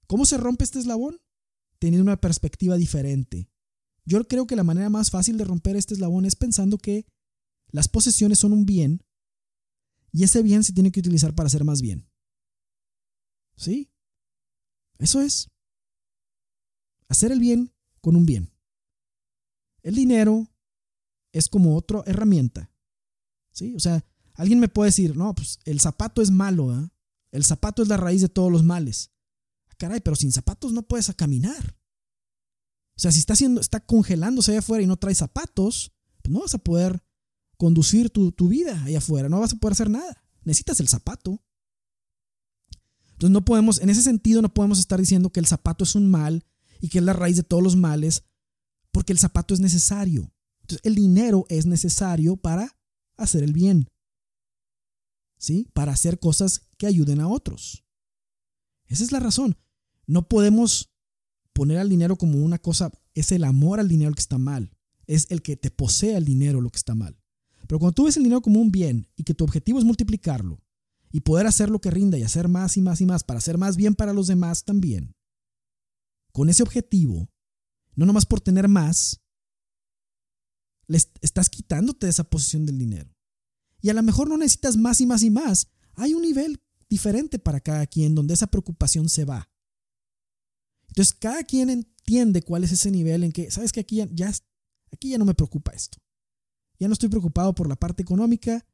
[0.07, 1.19] ¿Cómo se rompe este eslabón?
[1.83, 3.51] teniendo una perspectiva diferente.
[4.05, 7.07] Yo creo que la manera más fácil de romper este eslabón es pensando que
[7.73, 9.03] las posesiones son un bien
[10.13, 12.09] y ese bien se tiene que utilizar para hacer más bien.
[13.57, 13.92] ¿Sí?
[15.03, 15.51] Eso es.
[17.09, 18.53] Hacer el bien con un bien.
[19.83, 20.49] El dinero
[21.33, 22.71] es como otra herramienta.
[23.53, 23.75] ¿Sí?
[23.75, 26.89] O sea, alguien me puede decir, no, pues el zapato es malo, ¿eh?
[27.33, 29.11] El zapato es la raíz de todos los males.
[29.77, 31.77] Caray, pero sin zapatos no puedes caminar.
[32.97, 35.93] O sea, si está, haciendo, está congelándose allá afuera y no trae zapatos,
[36.23, 37.03] pues no vas a poder
[37.57, 40.25] conducir tu, tu vida allá afuera, no vas a poder hacer nada.
[40.45, 41.43] Necesitas el zapato.
[43.23, 46.11] Entonces no podemos, en ese sentido no podemos estar diciendo que el zapato es un
[46.11, 46.45] mal
[46.81, 48.25] y que es la raíz de todos los males,
[48.91, 50.33] porque el zapato es necesario.
[50.63, 52.77] Entonces el dinero es necesario para
[53.17, 53.87] hacer el bien.
[55.39, 55.69] ¿Sí?
[55.73, 57.85] Para hacer cosas que ayuden a otros.
[58.89, 59.57] Esa es la razón.
[60.09, 60.91] No podemos
[61.53, 64.73] poner al dinero como una cosa, es el amor al dinero el que está mal.
[65.07, 67.17] Es el que te posee el dinero lo que está mal.
[67.69, 70.61] Pero cuando tú ves el dinero como un bien y que tu objetivo es multiplicarlo
[71.13, 73.59] y poder hacer lo que rinda y hacer más y más y más para hacer
[73.59, 75.15] más bien para los demás también,
[76.33, 77.31] con ese objetivo,
[77.95, 79.21] no nomás por tener más,
[80.87, 83.15] les estás quitándote de esa posición del dinero.
[83.81, 85.69] Y a lo mejor no necesitas más y más y más.
[85.95, 89.51] Hay un nivel diferente para cada quien donde esa preocupación se va.
[90.89, 94.33] Entonces, cada quien entiende cuál es ese nivel en que, sabes que aquí ya,
[94.93, 95.99] aquí ya no me preocupa esto.
[96.79, 98.67] Ya no estoy preocupado por la parte económica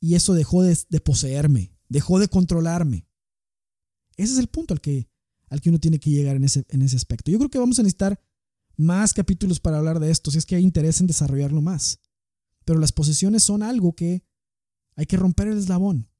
[0.00, 3.06] y eso dejó de, poseerme, dejó de controlarme.
[4.16, 5.08] Ese es el punto al que,
[5.48, 7.30] al que uno tiene que llegar en ese, en ese aspecto.
[7.30, 8.20] Yo creo que vamos a necesitar
[8.76, 12.00] más capítulos para hablar de esto, si es que hay interés en desarrollarlo más.
[12.64, 14.24] Pero las posesiones son algo que
[14.96, 16.10] hay que romper el eslabón.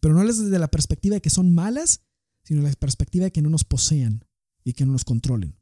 [0.00, 2.02] Pero no desde la perspectiva de que son malas,
[2.42, 4.24] sino la perspectiva de que no nos posean
[4.64, 5.58] y que no nos controlen.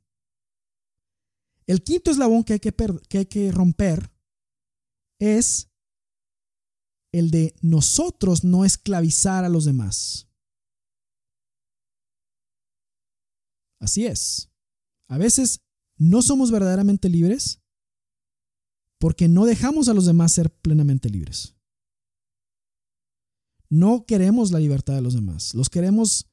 [1.66, 2.72] El quinto eslabón que hay que,
[3.08, 4.12] que, hay que romper
[5.18, 5.71] es
[7.12, 10.28] el de nosotros no esclavizar a los demás.
[13.78, 14.50] Así es.
[15.08, 15.60] A veces
[15.98, 17.60] no somos verdaderamente libres
[18.98, 21.56] porque no dejamos a los demás ser plenamente libres.
[23.68, 26.30] No queremos la libertad de los demás, los queremos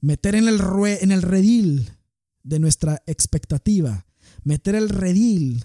[0.00, 0.60] meter en el,
[1.00, 1.90] en el redil
[2.42, 4.06] de nuestra expectativa,
[4.44, 5.64] meter el redil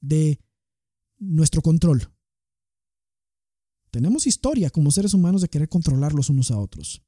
[0.00, 0.38] de
[1.18, 2.12] nuestro control.
[3.90, 7.02] Tenemos historia como seres humanos de querer controlar los unos a otros.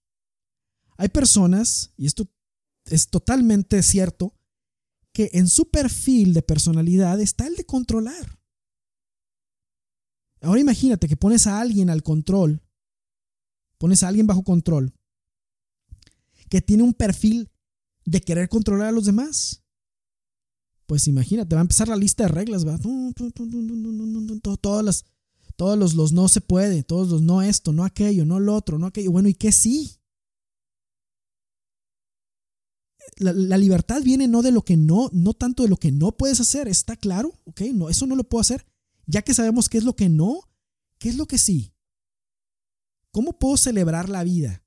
[0.96, 2.28] Hay personas, y esto
[2.84, 4.34] es totalmente cierto,
[5.12, 8.38] que en su perfil de personalidad está el de controlar.
[10.40, 12.62] Ahora imagínate que pones a alguien al control,
[13.78, 14.92] pones a alguien bajo control,
[16.48, 17.50] que tiene un perfil
[18.04, 19.62] de querer controlar a los demás.
[20.86, 22.78] Pues imagínate, va a empezar la lista de reglas, va.
[24.60, 25.04] Todas las,
[25.62, 28.80] todos los, los no se puede, todos los no esto, no aquello, no lo otro,
[28.80, 29.12] no aquello.
[29.12, 30.00] Bueno, ¿y qué sí?
[33.16, 36.40] la, libertad viene no de lo que no, no tanto de lo que no puedes
[36.40, 38.66] hacer, está claro, ok, no, eso no lo puedo hacer,
[39.06, 40.50] ya que sabemos qué es lo que no,
[40.98, 41.72] qué es lo que sí.
[43.12, 44.64] ¿Cómo puedo celebrar la vida?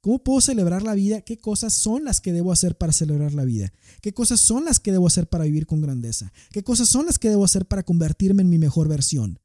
[0.00, 1.22] ¿Cómo puedo celebrar la vida?
[1.22, 3.72] ¿Qué cosas son las que debo hacer para celebrar la vida?
[4.00, 6.32] ¿Qué cosas son las que debo hacer para vivir con grandeza?
[6.52, 9.40] ¿Qué cosas son las que debo hacer para convertirme en mi mejor versión?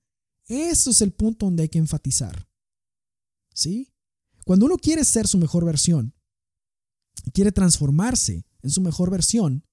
[0.47, 2.47] Eso es el punto donde hay que enfatizar.
[3.53, 3.93] ¿Sí?
[4.45, 6.13] Cuando uno quiere ser su mejor versión,
[7.33, 9.65] quiere transformarse en su mejor versión,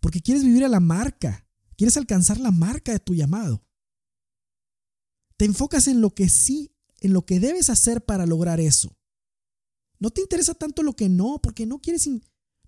[0.00, 3.64] porque quieres vivir a la marca, quieres alcanzar la marca de tu llamado.
[5.36, 8.96] Te enfocas en lo que sí, en lo que debes hacer para lograr eso.
[9.98, 12.08] No te interesa tanto lo que no, porque no quieres,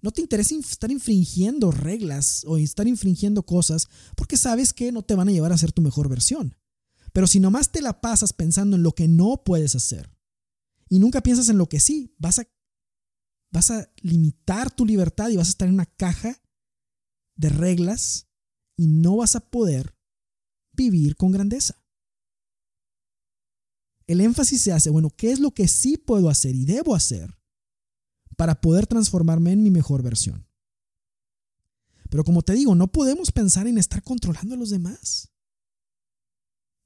[0.01, 5.15] no te interesa estar infringiendo reglas o estar infringiendo cosas, porque sabes que no te
[5.15, 6.57] van a llevar a ser tu mejor versión.
[7.19, 10.17] Pero si nomás te la pasas pensando en lo que no puedes hacer
[10.89, 12.49] y nunca piensas en lo que sí, vas a
[13.51, 16.41] vas a limitar tu libertad y vas a estar en una caja
[17.35, 18.29] de reglas
[18.77, 19.99] y no vas a poder
[20.71, 21.83] vivir con grandeza.
[24.07, 27.37] El énfasis se hace, bueno, ¿qué es lo que sí puedo hacer y debo hacer
[28.37, 30.47] para poder transformarme en mi mejor versión?
[32.11, 35.33] Pero como te digo, no podemos pensar en estar controlando a los demás.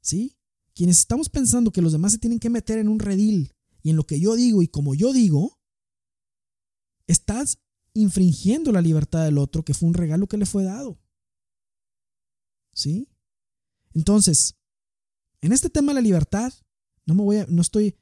[0.02, 0.36] ¿Sí?
[0.74, 3.96] Quienes estamos pensando que los demás se tienen que meter en un redil y en
[3.96, 5.58] lo que yo digo y como yo digo,
[7.06, 7.58] estás
[7.94, 11.00] infringiendo la libertad del otro, que fue un regalo que le fue dado.
[12.74, 13.08] ¿Sí?
[13.92, 14.56] Entonces,
[15.40, 16.52] en este tema de la libertad,
[17.04, 17.96] no me voy a, no estoy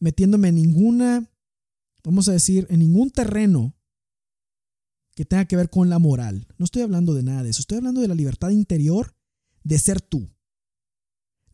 [0.00, 1.30] metiéndome en ninguna,
[2.02, 3.76] vamos a decir, en ningún terreno
[5.14, 6.46] que tenga que ver con la moral.
[6.58, 7.60] No estoy hablando de nada de eso.
[7.60, 9.16] Estoy hablando de la libertad interior
[9.64, 10.30] de ser tú.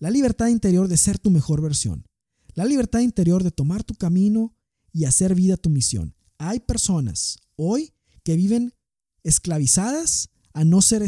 [0.05, 2.05] La libertad interior de ser tu mejor versión.
[2.53, 4.55] La libertad interior de tomar tu camino
[4.93, 6.15] y hacer vida tu misión.
[6.37, 8.75] Hay personas hoy que viven
[9.23, 11.03] esclavizadas a no ser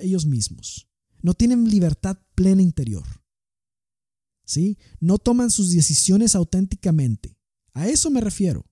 [0.00, 0.88] ellos mismos.
[1.20, 3.04] No tienen libertad plena interior.
[4.46, 4.78] ¿Sí?
[4.98, 7.36] No toman sus decisiones auténticamente.
[7.74, 8.64] A eso me refiero.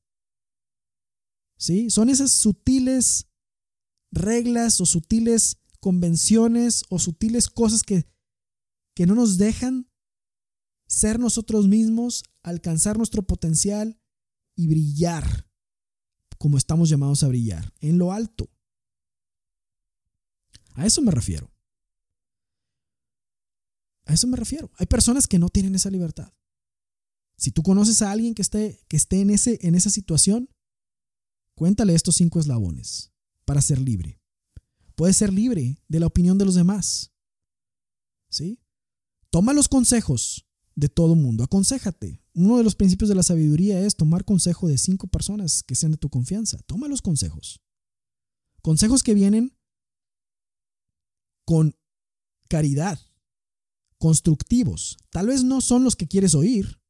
[1.59, 1.91] ¿Sí?
[1.91, 3.27] Son esas sutiles
[4.11, 8.07] reglas o sutiles convenciones o sutiles cosas que,
[8.95, 9.91] que no nos dejan
[10.87, 14.01] ser nosotros mismos, alcanzar nuestro potencial
[14.57, 15.51] y brillar
[16.41, 18.51] como estamos llamados a brillar, en lo alto.
[20.73, 21.53] A eso me refiero.
[24.07, 24.73] A eso me refiero.
[24.79, 26.33] Hay personas que no tienen esa libertad.
[27.37, 30.49] Si tú conoces a alguien que esté, que esté en, ese, en esa situación,
[31.55, 33.13] cuéntale estos cinco eslabones
[33.45, 34.19] para ser libre.
[34.95, 37.13] Puedes ser libre de la opinión de los demás.
[38.31, 38.59] ¿Sí?
[39.31, 41.45] Toma los consejos de todo mundo.
[41.45, 42.23] Aconsejate.
[42.35, 45.93] Uno de los principios de la sabiduría es tomar consejo de cinco personas que sean
[45.93, 46.59] de tu confianza.
[46.67, 47.61] Toma los consejos.
[48.63, 49.57] Consejos que vienen
[51.45, 51.77] con
[52.49, 53.01] caridad,
[53.99, 54.99] constructivos.
[55.11, 56.81] Tal vez no son los que quieres oír.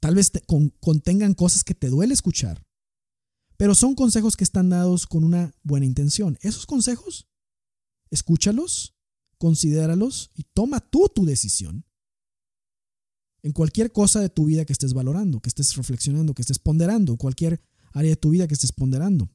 [0.00, 0.32] Tal vez
[0.80, 2.66] contengan cosas que te duele escuchar.
[3.56, 6.38] Pero son consejos que están dados con una buena intención.
[6.40, 7.28] Esos consejos,
[8.10, 8.96] escúchalos,
[9.42, 11.84] considéralos y toma tú tu decisión
[13.42, 17.16] en cualquier cosa de tu vida que estés valorando, que estés reflexionando, que estés ponderando,
[17.16, 17.60] cualquier
[17.92, 19.32] área de tu vida que estés ponderando.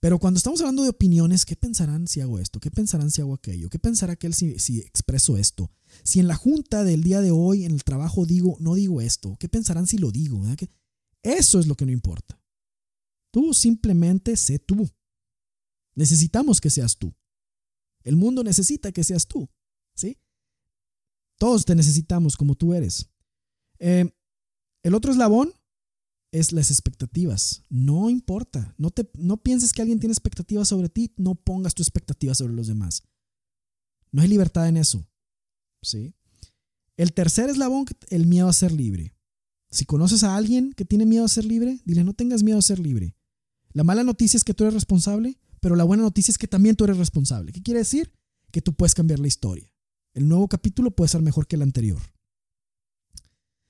[0.00, 2.58] Pero cuando estamos hablando de opiniones, ¿qué pensarán si hago esto?
[2.58, 3.70] ¿Qué pensarán si hago aquello?
[3.70, 5.70] ¿Qué pensará aquel si, si expreso esto?
[6.02, 9.36] Si en la junta del día de hoy, en el trabajo, digo, no digo esto,
[9.38, 10.42] ¿qué pensarán si lo digo?
[11.22, 12.42] Eso es lo que no importa.
[13.30, 14.90] Tú simplemente sé tú.
[15.94, 17.14] Necesitamos que seas tú.
[18.04, 19.48] El mundo necesita que seas tú.
[19.94, 20.18] ¿Sí?
[21.38, 23.08] Todos te necesitamos como tú eres.
[23.78, 24.10] Eh,
[24.82, 25.52] el otro eslabón
[26.32, 27.62] es las expectativas.
[27.68, 28.74] No importa.
[28.78, 31.12] No, te, no pienses que alguien tiene expectativas sobre ti.
[31.16, 33.02] No pongas tu expectativa sobre los demás.
[34.10, 35.06] No hay libertad en eso.
[35.82, 36.14] ¿Sí?
[36.96, 39.14] El tercer eslabón, el miedo a ser libre.
[39.70, 42.62] Si conoces a alguien que tiene miedo a ser libre, dile, no tengas miedo a
[42.62, 43.16] ser libre.
[43.72, 46.74] La mala noticia es que tú eres responsable, pero la buena noticia es que también
[46.74, 47.52] tú eres responsable.
[47.52, 48.12] ¿Qué quiere decir?
[48.50, 49.72] Que tú puedes cambiar la historia.
[50.12, 52.02] El nuevo capítulo puede ser mejor que el anterior.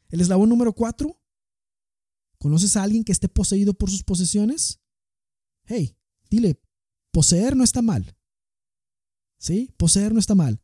[0.08, 1.20] El eslabón número cuatro.
[2.38, 4.80] ¿Conoces a alguien que esté poseído por sus posesiones?
[5.64, 5.94] Hey,
[6.30, 6.58] dile,
[7.10, 8.16] poseer no está mal.
[9.38, 9.70] ¿Sí?
[9.76, 10.62] Poseer no está mal.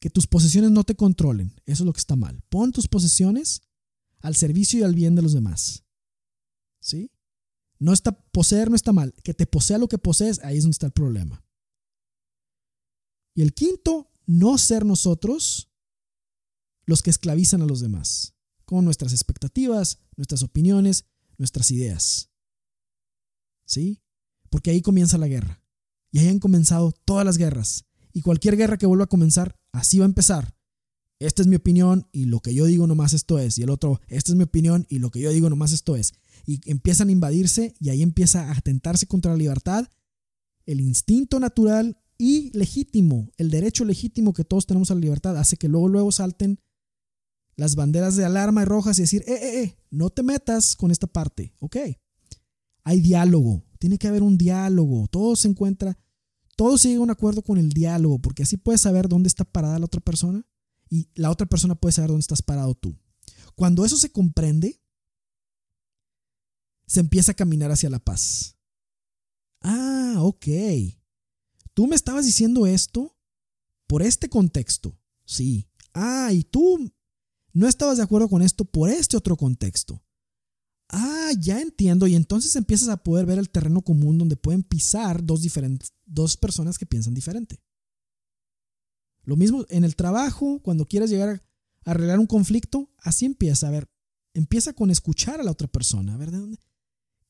[0.00, 1.58] Que tus posesiones no te controlen.
[1.64, 2.42] Eso es lo que está mal.
[2.50, 3.62] Pon tus posesiones
[4.20, 5.86] al servicio y al bien de los demás.
[6.78, 7.10] ¿Sí?
[7.80, 9.14] No está, poseer no está mal.
[9.24, 11.42] Que te posea lo que posees, ahí es donde está el problema.
[13.34, 15.70] Y el quinto no ser nosotros
[16.84, 21.06] los que esclavizan a los demás, con nuestras expectativas, nuestras opiniones,
[21.38, 22.30] nuestras ideas.
[23.64, 24.02] ¿Sí?
[24.50, 25.62] Porque ahí comienza la guerra.
[26.12, 27.86] Y ahí han comenzado todas las guerras.
[28.12, 30.56] Y cualquier guerra que vuelva a comenzar, así va a empezar.
[31.20, 33.58] Esta es mi opinión y lo que yo digo nomás esto es.
[33.58, 36.14] Y el otro, esta es mi opinión y lo que yo digo nomás esto es.
[36.50, 39.86] Y empiezan a invadirse y ahí empieza a atentarse contra la libertad,
[40.66, 45.56] el instinto natural y legítimo, el derecho legítimo que todos tenemos a la libertad, hace
[45.56, 46.58] que luego, luego salten
[47.54, 51.06] las banderas de alarma rojas y decir, eh, eh, eh, no te metas con esta
[51.06, 51.76] parte, ok.
[52.82, 55.98] Hay diálogo, tiene que haber un diálogo, todo se encuentra,
[56.56, 59.44] todo se llega a un acuerdo con el diálogo, porque así puedes saber dónde está
[59.44, 60.44] parada la otra persona
[60.88, 62.98] y la otra persona puede saber dónde estás parado tú.
[63.54, 64.79] Cuando eso se comprende,
[66.90, 68.56] se empieza a caminar hacia la paz.
[69.60, 70.46] Ah, ok.
[71.72, 73.16] Tú me estabas diciendo esto
[73.86, 74.98] por este contexto.
[75.24, 75.68] Sí.
[75.94, 76.92] Ah, y tú
[77.52, 80.04] no estabas de acuerdo con esto por este otro contexto.
[80.88, 82.08] Ah, ya entiendo.
[82.08, 86.36] Y entonces empiezas a poder ver el terreno común donde pueden pisar dos, diferentes, dos
[86.36, 87.62] personas que piensan diferente.
[89.22, 91.40] Lo mismo en el trabajo, cuando quieras llegar
[91.84, 93.68] a arreglar un conflicto, así empieza.
[93.68, 93.88] A ver,
[94.34, 96.14] empieza con escuchar a la otra persona.
[96.14, 96.58] A ver, ¿de dónde?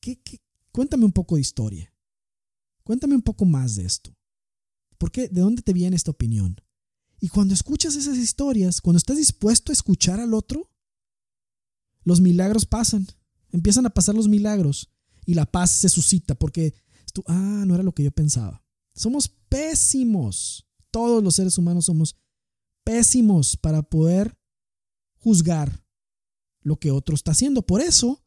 [0.01, 0.41] ¿Qué, qué?
[0.71, 1.93] Cuéntame un poco de historia.
[2.83, 4.13] Cuéntame un poco más de esto.
[4.97, 5.29] ¿Por qué?
[5.29, 6.59] ¿De dónde te viene esta opinión?
[7.19, 10.69] Y cuando escuchas esas historias, cuando estás dispuesto a escuchar al otro,
[12.03, 13.07] los milagros pasan.
[13.51, 14.91] Empiezan a pasar los milagros
[15.25, 16.73] y la paz se suscita porque
[17.27, 18.65] ah, no era lo que yo pensaba.
[18.93, 20.67] Somos pésimos.
[20.89, 22.17] Todos los seres humanos somos
[22.83, 24.37] pésimos para poder
[25.19, 25.85] juzgar
[26.61, 27.61] lo que otro está haciendo.
[27.61, 28.20] Por eso,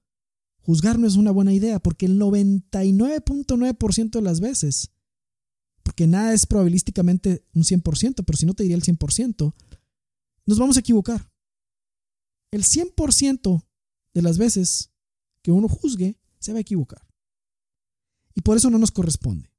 [0.64, 4.90] juzgar no es una buena idea, porque el 99.9% de las veces
[5.84, 9.54] porque nada es probabilísticamente un 100%, pero si no te diría el 100%,
[10.46, 11.30] nos vamos a equivocar.
[12.50, 13.64] El 100%
[14.14, 14.90] de las veces
[15.42, 17.06] que uno juzgue, se va a equivocar.
[18.34, 19.52] Y por eso no nos corresponde.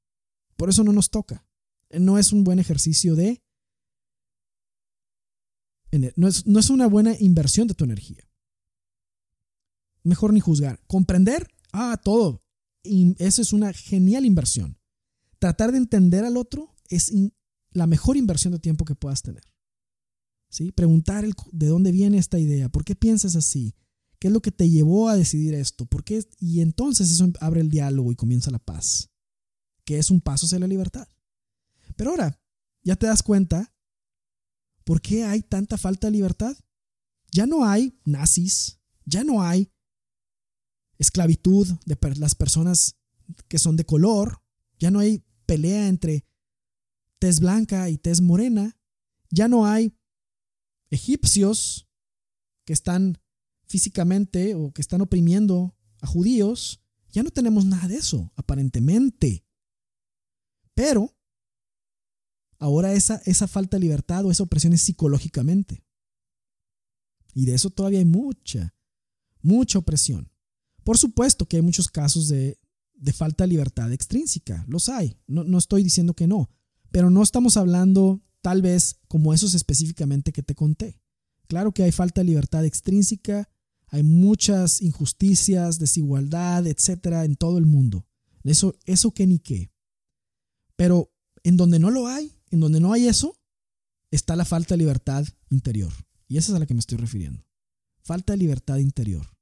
[0.58, 1.48] Por eso no nos toca.
[1.92, 3.44] No es un buen ejercicio de...
[6.16, 8.25] No es, no es una buena inversión de tu energía.
[10.06, 10.80] Mejor ni juzgar.
[10.86, 12.44] Comprender, ah, todo.
[12.84, 14.78] eso es una genial inversión.
[15.40, 17.12] Tratar de entender al otro es
[17.72, 19.44] la mejor inversión de tiempo que puedas tener.
[20.50, 20.72] ¿Sí?
[20.72, 23.76] Preguntar de dónde viene esta idea, por qué piensas así,
[24.20, 27.62] qué es lo que te llevó a decidir esto, por qué, y entonces eso abre
[27.62, 29.10] el diálogo y comienza la paz,
[29.84, 31.08] que es un paso hacia la libertad.
[31.96, 32.40] Pero ahora,
[32.84, 33.74] ya te das cuenta
[34.84, 36.56] por qué hay tanta falta de libertad.
[37.32, 39.72] Ya no hay nazis, ya no hay
[40.98, 42.98] esclavitud de las personas
[43.48, 44.42] que son de color,
[44.80, 46.26] ya no hay pelea entre
[47.20, 48.78] tez blanca y tez morena,
[49.30, 49.98] ya no hay
[50.90, 51.88] egipcios
[52.66, 53.20] que están
[53.68, 56.82] físicamente o que están oprimiendo a judíos,
[57.12, 59.46] ya no tenemos nada de eso, aparentemente.
[60.74, 61.16] Pero
[62.60, 65.84] ahora esa, esa falta de libertad o esa opresión es psicológicamente.
[67.34, 68.76] Y de eso todavía hay mucha,
[69.42, 70.32] mucha opresión.
[70.86, 72.60] Por supuesto que hay muchos casos de,
[73.12, 76.50] falta de libertad extrínseca, los hay, no, no estoy diciendo que no,
[76.92, 81.02] pero no estamos hablando tal vez como esos específicamente que te conté.
[81.48, 83.50] Claro que hay falta de libertad extrínseca,
[83.88, 88.06] hay muchas injusticias, desigualdad, etcétera, en todo el mundo.
[88.44, 89.72] Eso, eso que ni qué.
[90.76, 91.12] Pero
[91.44, 93.36] en donde no lo hay, en donde no hay eso,
[94.12, 95.92] está la falta de libertad interior.
[96.28, 97.44] Y esa es a la que me estoy refiriendo.
[98.04, 99.35] Falta de libertad interior.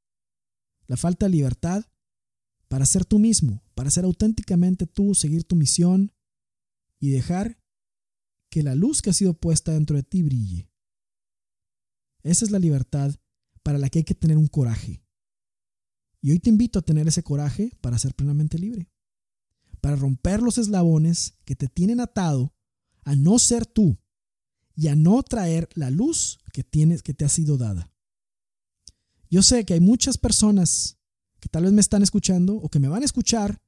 [0.94, 1.84] La falta de libertad
[2.68, 6.12] para ser tú mismo, para ser auténticamente tú, seguir tu misión
[7.00, 7.58] y dejar
[8.52, 10.70] que la luz que ha sido puesta dentro de ti brille.
[12.22, 13.16] Esa es la libertad
[13.64, 15.04] para la que hay que tener un coraje.
[16.22, 18.92] Y hoy te invito a tener ese coraje para ser plenamente libre,
[19.82, 22.54] para romper los eslabones que te tienen atado
[23.04, 23.98] a no ser tú
[24.76, 27.93] y a no traer la luz que tienes que te ha sido dada.
[29.34, 31.00] Yo sé que hay muchas personas
[31.40, 33.60] que tal vez me están escuchando o que me van a escuchar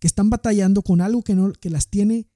[0.00, 2.30] que están batallando con algo que, no, que las tiene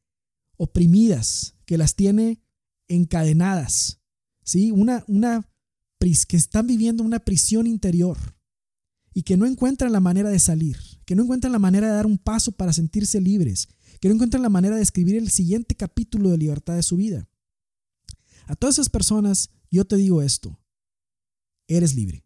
[0.58, 2.42] oprimidas, que las tiene
[2.86, 4.02] encadenadas,
[4.44, 4.72] ¿sí?
[4.72, 5.48] Una, una,
[5.98, 8.18] que están viviendo una prisión interior
[9.14, 12.04] y que no encuentran la manera de salir, que no encuentran la manera de dar
[12.04, 13.68] un paso para sentirse libres,
[14.02, 17.26] que no encuentran la manera de escribir el siguiente capítulo de libertad de su vida.
[18.44, 20.60] A todas esas personas yo te digo esto,
[21.66, 22.22] eres libre.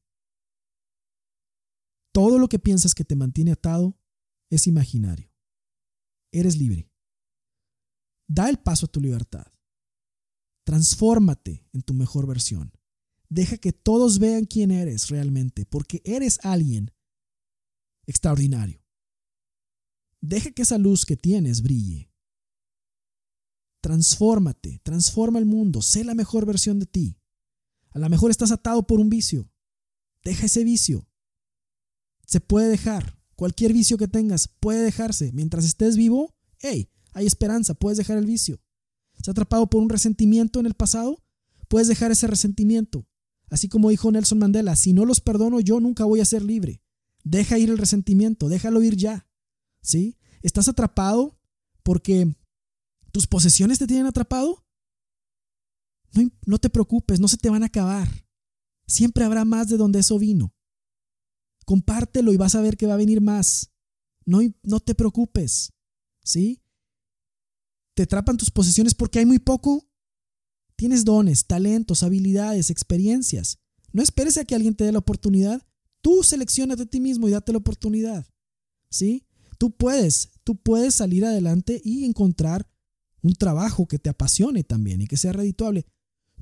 [2.15, 3.99] Todo lo que piensas que te mantiene atado
[4.49, 5.35] es imaginario.
[6.31, 6.89] Eres libre.
[8.29, 9.49] Da el paso a tu libertad.
[10.65, 12.73] Transfórmate en tu mejor versión.
[13.29, 16.93] Deja que todos vean quién eres realmente, porque eres alguien
[18.07, 18.81] extraordinario.
[20.21, 22.13] Deja que esa luz que tienes brille.
[23.83, 27.19] Transfórmate, transforma el mundo, sé la mejor versión de ti.
[27.91, 29.51] A lo mejor estás atado por un vicio.
[30.23, 31.09] Deja ese vicio.
[32.27, 33.19] Se puede dejar.
[33.37, 35.33] Cualquier vicio que tengas puede dejarse.
[35.33, 38.61] Mientras estés vivo, hey, hay esperanza, puedes dejar el vicio.
[39.17, 41.23] ¿Estás atrapado por un resentimiento en el pasado?
[41.69, 43.07] Puedes dejar ese resentimiento.
[43.49, 46.83] Así como dijo Nelson Mandela, si no los perdono yo nunca voy a ser libre.
[47.23, 49.29] Deja ir el resentimiento, déjalo ir ya.
[49.81, 50.19] ¿Sí?
[50.43, 51.39] ¿Estás atrapado
[51.83, 52.37] porque
[53.13, 54.65] tus posesiones te tienen atrapado?
[56.13, 58.09] No, no te preocupes, no se te van a acabar.
[58.87, 60.55] Siempre habrá más de donde eso vino.
[61.65, 63.73] Compártelo y vas a ver que va a venir más.
[64.27, 65.73] No, no te preocupes.
[66.23, 66.63] ¿Sí?
[67.95, 69.87] Te atrapan tus posesiones porque hay muy poco.
[70.77, 73.59] Tienes dones, talentos, habilidades, experiencias.
[73.93, 75.67] No esperes a que alguien te dé la oportunidad.
[76.01, 78.27] Tú selecciona de ti mismo y date la oportunidad.
[78.91, 79.27] ¿Sí?
[79.59, 82.69] Tú puedes, tú puedes salir adelante y encontrar
[83.23, 85.87] un trabajo que te apasione también y que sea redituable.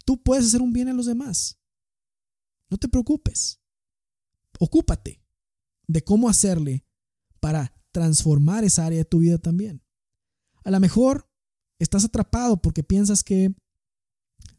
[0.05, 1.59] Tú puedes hacer un bien a los demás.
[2.71, 3.62] No te preocupes
[4.59, 5.23] ocúpate
[5.87, 6.85] de cómo hacerle
[7.41, 9.83] para transformar esa área de tu vida también.
[10.65, 11.29] A lo mejor
[11.79, 13.55] estás atrapado porque piensas que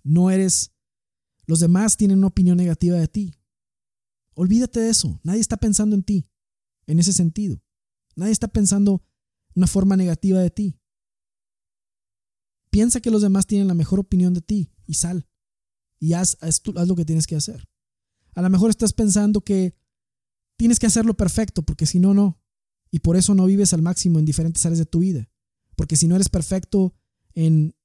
[0.04, 0.74] no eres,
[1.46, 3.34] los demás tienen una opinión negativa de ti.
[4.36, 5.20] Olvídate de eso.
[5.24, 6.30] Nadie está pensando en ti
[6.88, 7.62] en ese sentido.
[8.16, 9.04] Nadie está pensando
[9.56, 10.80] una forma negativa de ti.
[12.70, 15.28] Piensa que los demás tienen la mejor opinión de ti y sal.
[16.00, 17.68] Y haz, haz, haz lo que tienes que hacer.
[18.34, 19.76] A lo mejor estás pensando que
[20.64, 22.40] Tienes que hacerlo perfecto porque si no, no.
[22.90, 25.30] Y por eso no vives al máximo en diferentes áreas de tu vida.
[25.76, 26.96] Porque si no eres perfecto
[27.34, 27.76] en...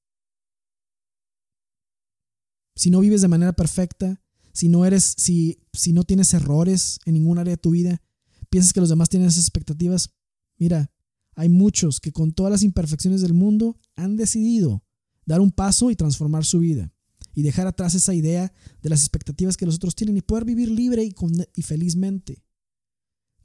[2.77, 4.23] Si no vives de manera perfecta,
[4.53, 8.01] si no eres, si, si no tienes errores en ningún área de tu vida,
[8.49, 10.15] piensas que los demás tienen esas expectativas,
[10.55, 10.89] mira,
[11.35, 14.85] hay muchos que con todas las imperfecciones del mundo han decidido
[15.25, 16.93] dar un paso y transformar su vida
[17.33, 20.71] y dejar atrás esa idea de las expectativas que los otros tienen y poder vivir
[20.71, 21.13] libre y,
[21.55, 22.41] y felizmente.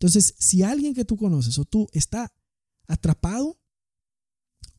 [0.05, 2.31] Entonces, si alguien que tú conoces o tú está
[2.87, 3.59] atrapado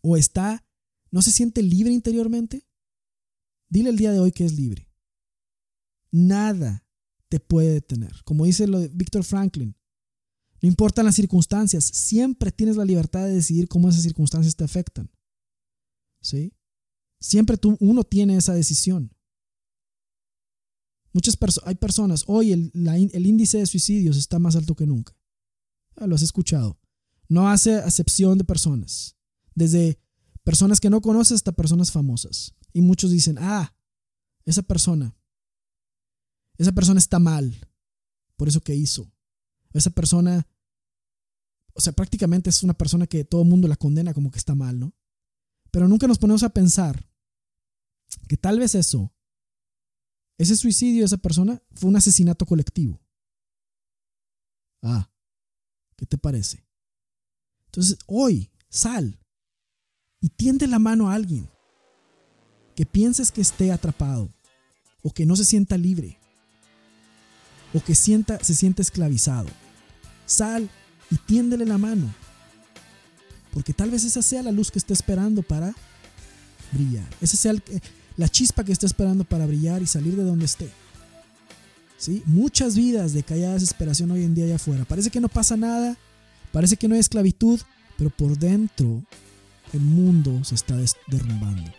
[0.01, 0.63] o está,
[1.09, 2.67] no se siente libre interiormente,
[3.67, 4.87] dile el día de hoy que es libre.
[6.11, 6.87] Nada
[7.27, 8.23] te puede detener.
[8.23, 9.75] Como dice lo de Víctor Franklin,
[10.61, 15.09] no importan las circunstancias, siempre tienes la libertad de decidir cómo esas circunstancias te afectan.
[16.21, 16.53] ¿Sí?
[17.19, 19.14] Siempre tú, uno tiene esa decisión.
[21.15, 22.73] Muchas hay personas, hoy el,
[23.13, 25.15] el, índice de suicidios está más alto que nunca.
[25.95, 26.77] Ah, lo has escuchado.
[27.29, 29.15] No hace acepción de personas.
[29.53, 29.97] Desde
[30.43, 32.53] personas que no conoces hasta personas famosas.
[32.73, 33.73] Y muchos dicen, ah,
[34.43, 35.15] esa persona,
[36.57, 37.55] esa persona está mal
[38.35, 39.09] por eso que hizo.
[39.71, 40.45] Esa persona,
[41.75, 44.53] o sea, prácticamente es una persona que todo el mundo la condena como que está
[44.53, 44.93] mal, ¿no?
[45.71, 47.07] Pero nunca nos ponemos a pensar
[48.27, 49.14] que tal vez eso,
[50.37, 52.99] ese suicidio de esa persona fue un asesinato colectivo.
[54.81, 55.09] Ah,
[55.95, 56.65] ¿qué te parece?
[57.67, 59.19] Entonces, hoy, sal
[60.19, 61.49] y tiende la mano a alguien
[62.75, 64.29] que pienses que esté atrapado
[65.01, 66.19] o que no se sienta libre
[67.73, 69.49] o que sienta, se siente esclavizado.
[70.25, 70.69] Sal
[71.11, 72.13] y tiéndele la mano.
[73.53, 75.73] Porque tal vez esa sea la luz que está esperando para
[76.71, 77.07] brillar.
[77.21, 77.53] Esa sea
[78.17, 80.69] la chispa que está esperando para brillar y salir de donde esté.
[81.97, 82.23] ¿Sí?
[82.25, 84.85] Muchas vidas de callada desesperación hoy en día allá afuera.
[84.85, 85.97] Parece que no pasa nada,
[86.51, 87.59] parece que no hay esclavitud,
[87.97, 89.01] pero por dentro
[89.73, 90.75] el mundo se está
[91.07, 91.71] derrumbando.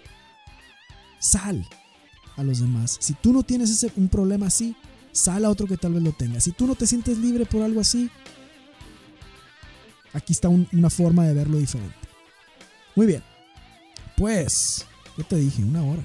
[1.21, 1.67] Sal
[2.37, 2.97] a los demás.
[3.01, 4.77] Si tú no tienes ese, un problema así,
[5.13, 6.41] sal a otro que tal vez lo tenga.
[6.41, 8.11] Si tú no te sientes libre por algo así,
[10.13, 11.97] aquí está una forma de verlo diferente.
[12.95, 13.23] Muy bien.
[14.17, 14.87] Pues,
[15.17, 15.63] ¿qué te dije?
[15.63, 16.03] Una hora.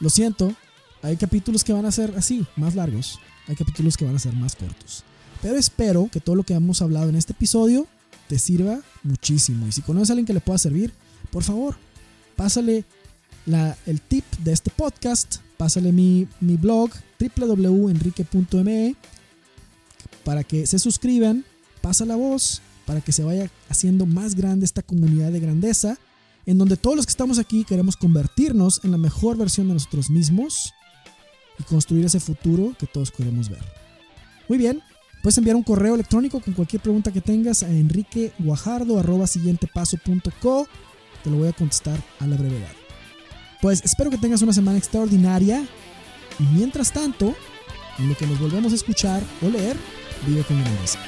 [0.00, 0.54] Lo siento,
[1.02, 3.18] hay capítulos que van a ser así, más largos.
[3.48, 5.04] Hay capítulos que van a ser más cortos.
[5.42, 7.86] Pero espero que todo lo que hemos hablado en este episodio
[8.28, 9.66] te sirva muchísimo.
[9.66, 10.92] Y si conoces a alguien que le pueda servir,
[11.30, 11.76] por favor,
[12.36, 12.84] pásale
[13.86, 18.94] el tip de este podcast, pásale mi, mi blog www.enrique.me
[20.24, 21.44] para que se suscriban,
[21.80, 25.98] pasa la voz para que se vaya haciendo más grande esta comunidad de grandeza,
[26.46, 30.10] en donde todos los que estamos aquí queremos convertirnos en la mejor versión de nosotros
[30.10, 30.74] mismos
[31.58, 33.64] y construir ese futuro que todos queremos ver.
[34.48, 34.82] Muy bien,
[35.22, 40.68] puedes enviar un correo electrónico con cualquier pregunta que tengas a enriqueguajardo.siguientepaso.co.
[41.22, 42.72] Te lo voy a contestar a la brevedad.
[43.60, 45.62] Pues espero que tengas una semana extraordinaria
[46.38, 47.34] y mientras tanto,
[47.98, 49.76] en lo que nos volvemos a escuchar o leer,
[50.26, 50.98] vive con grandeza.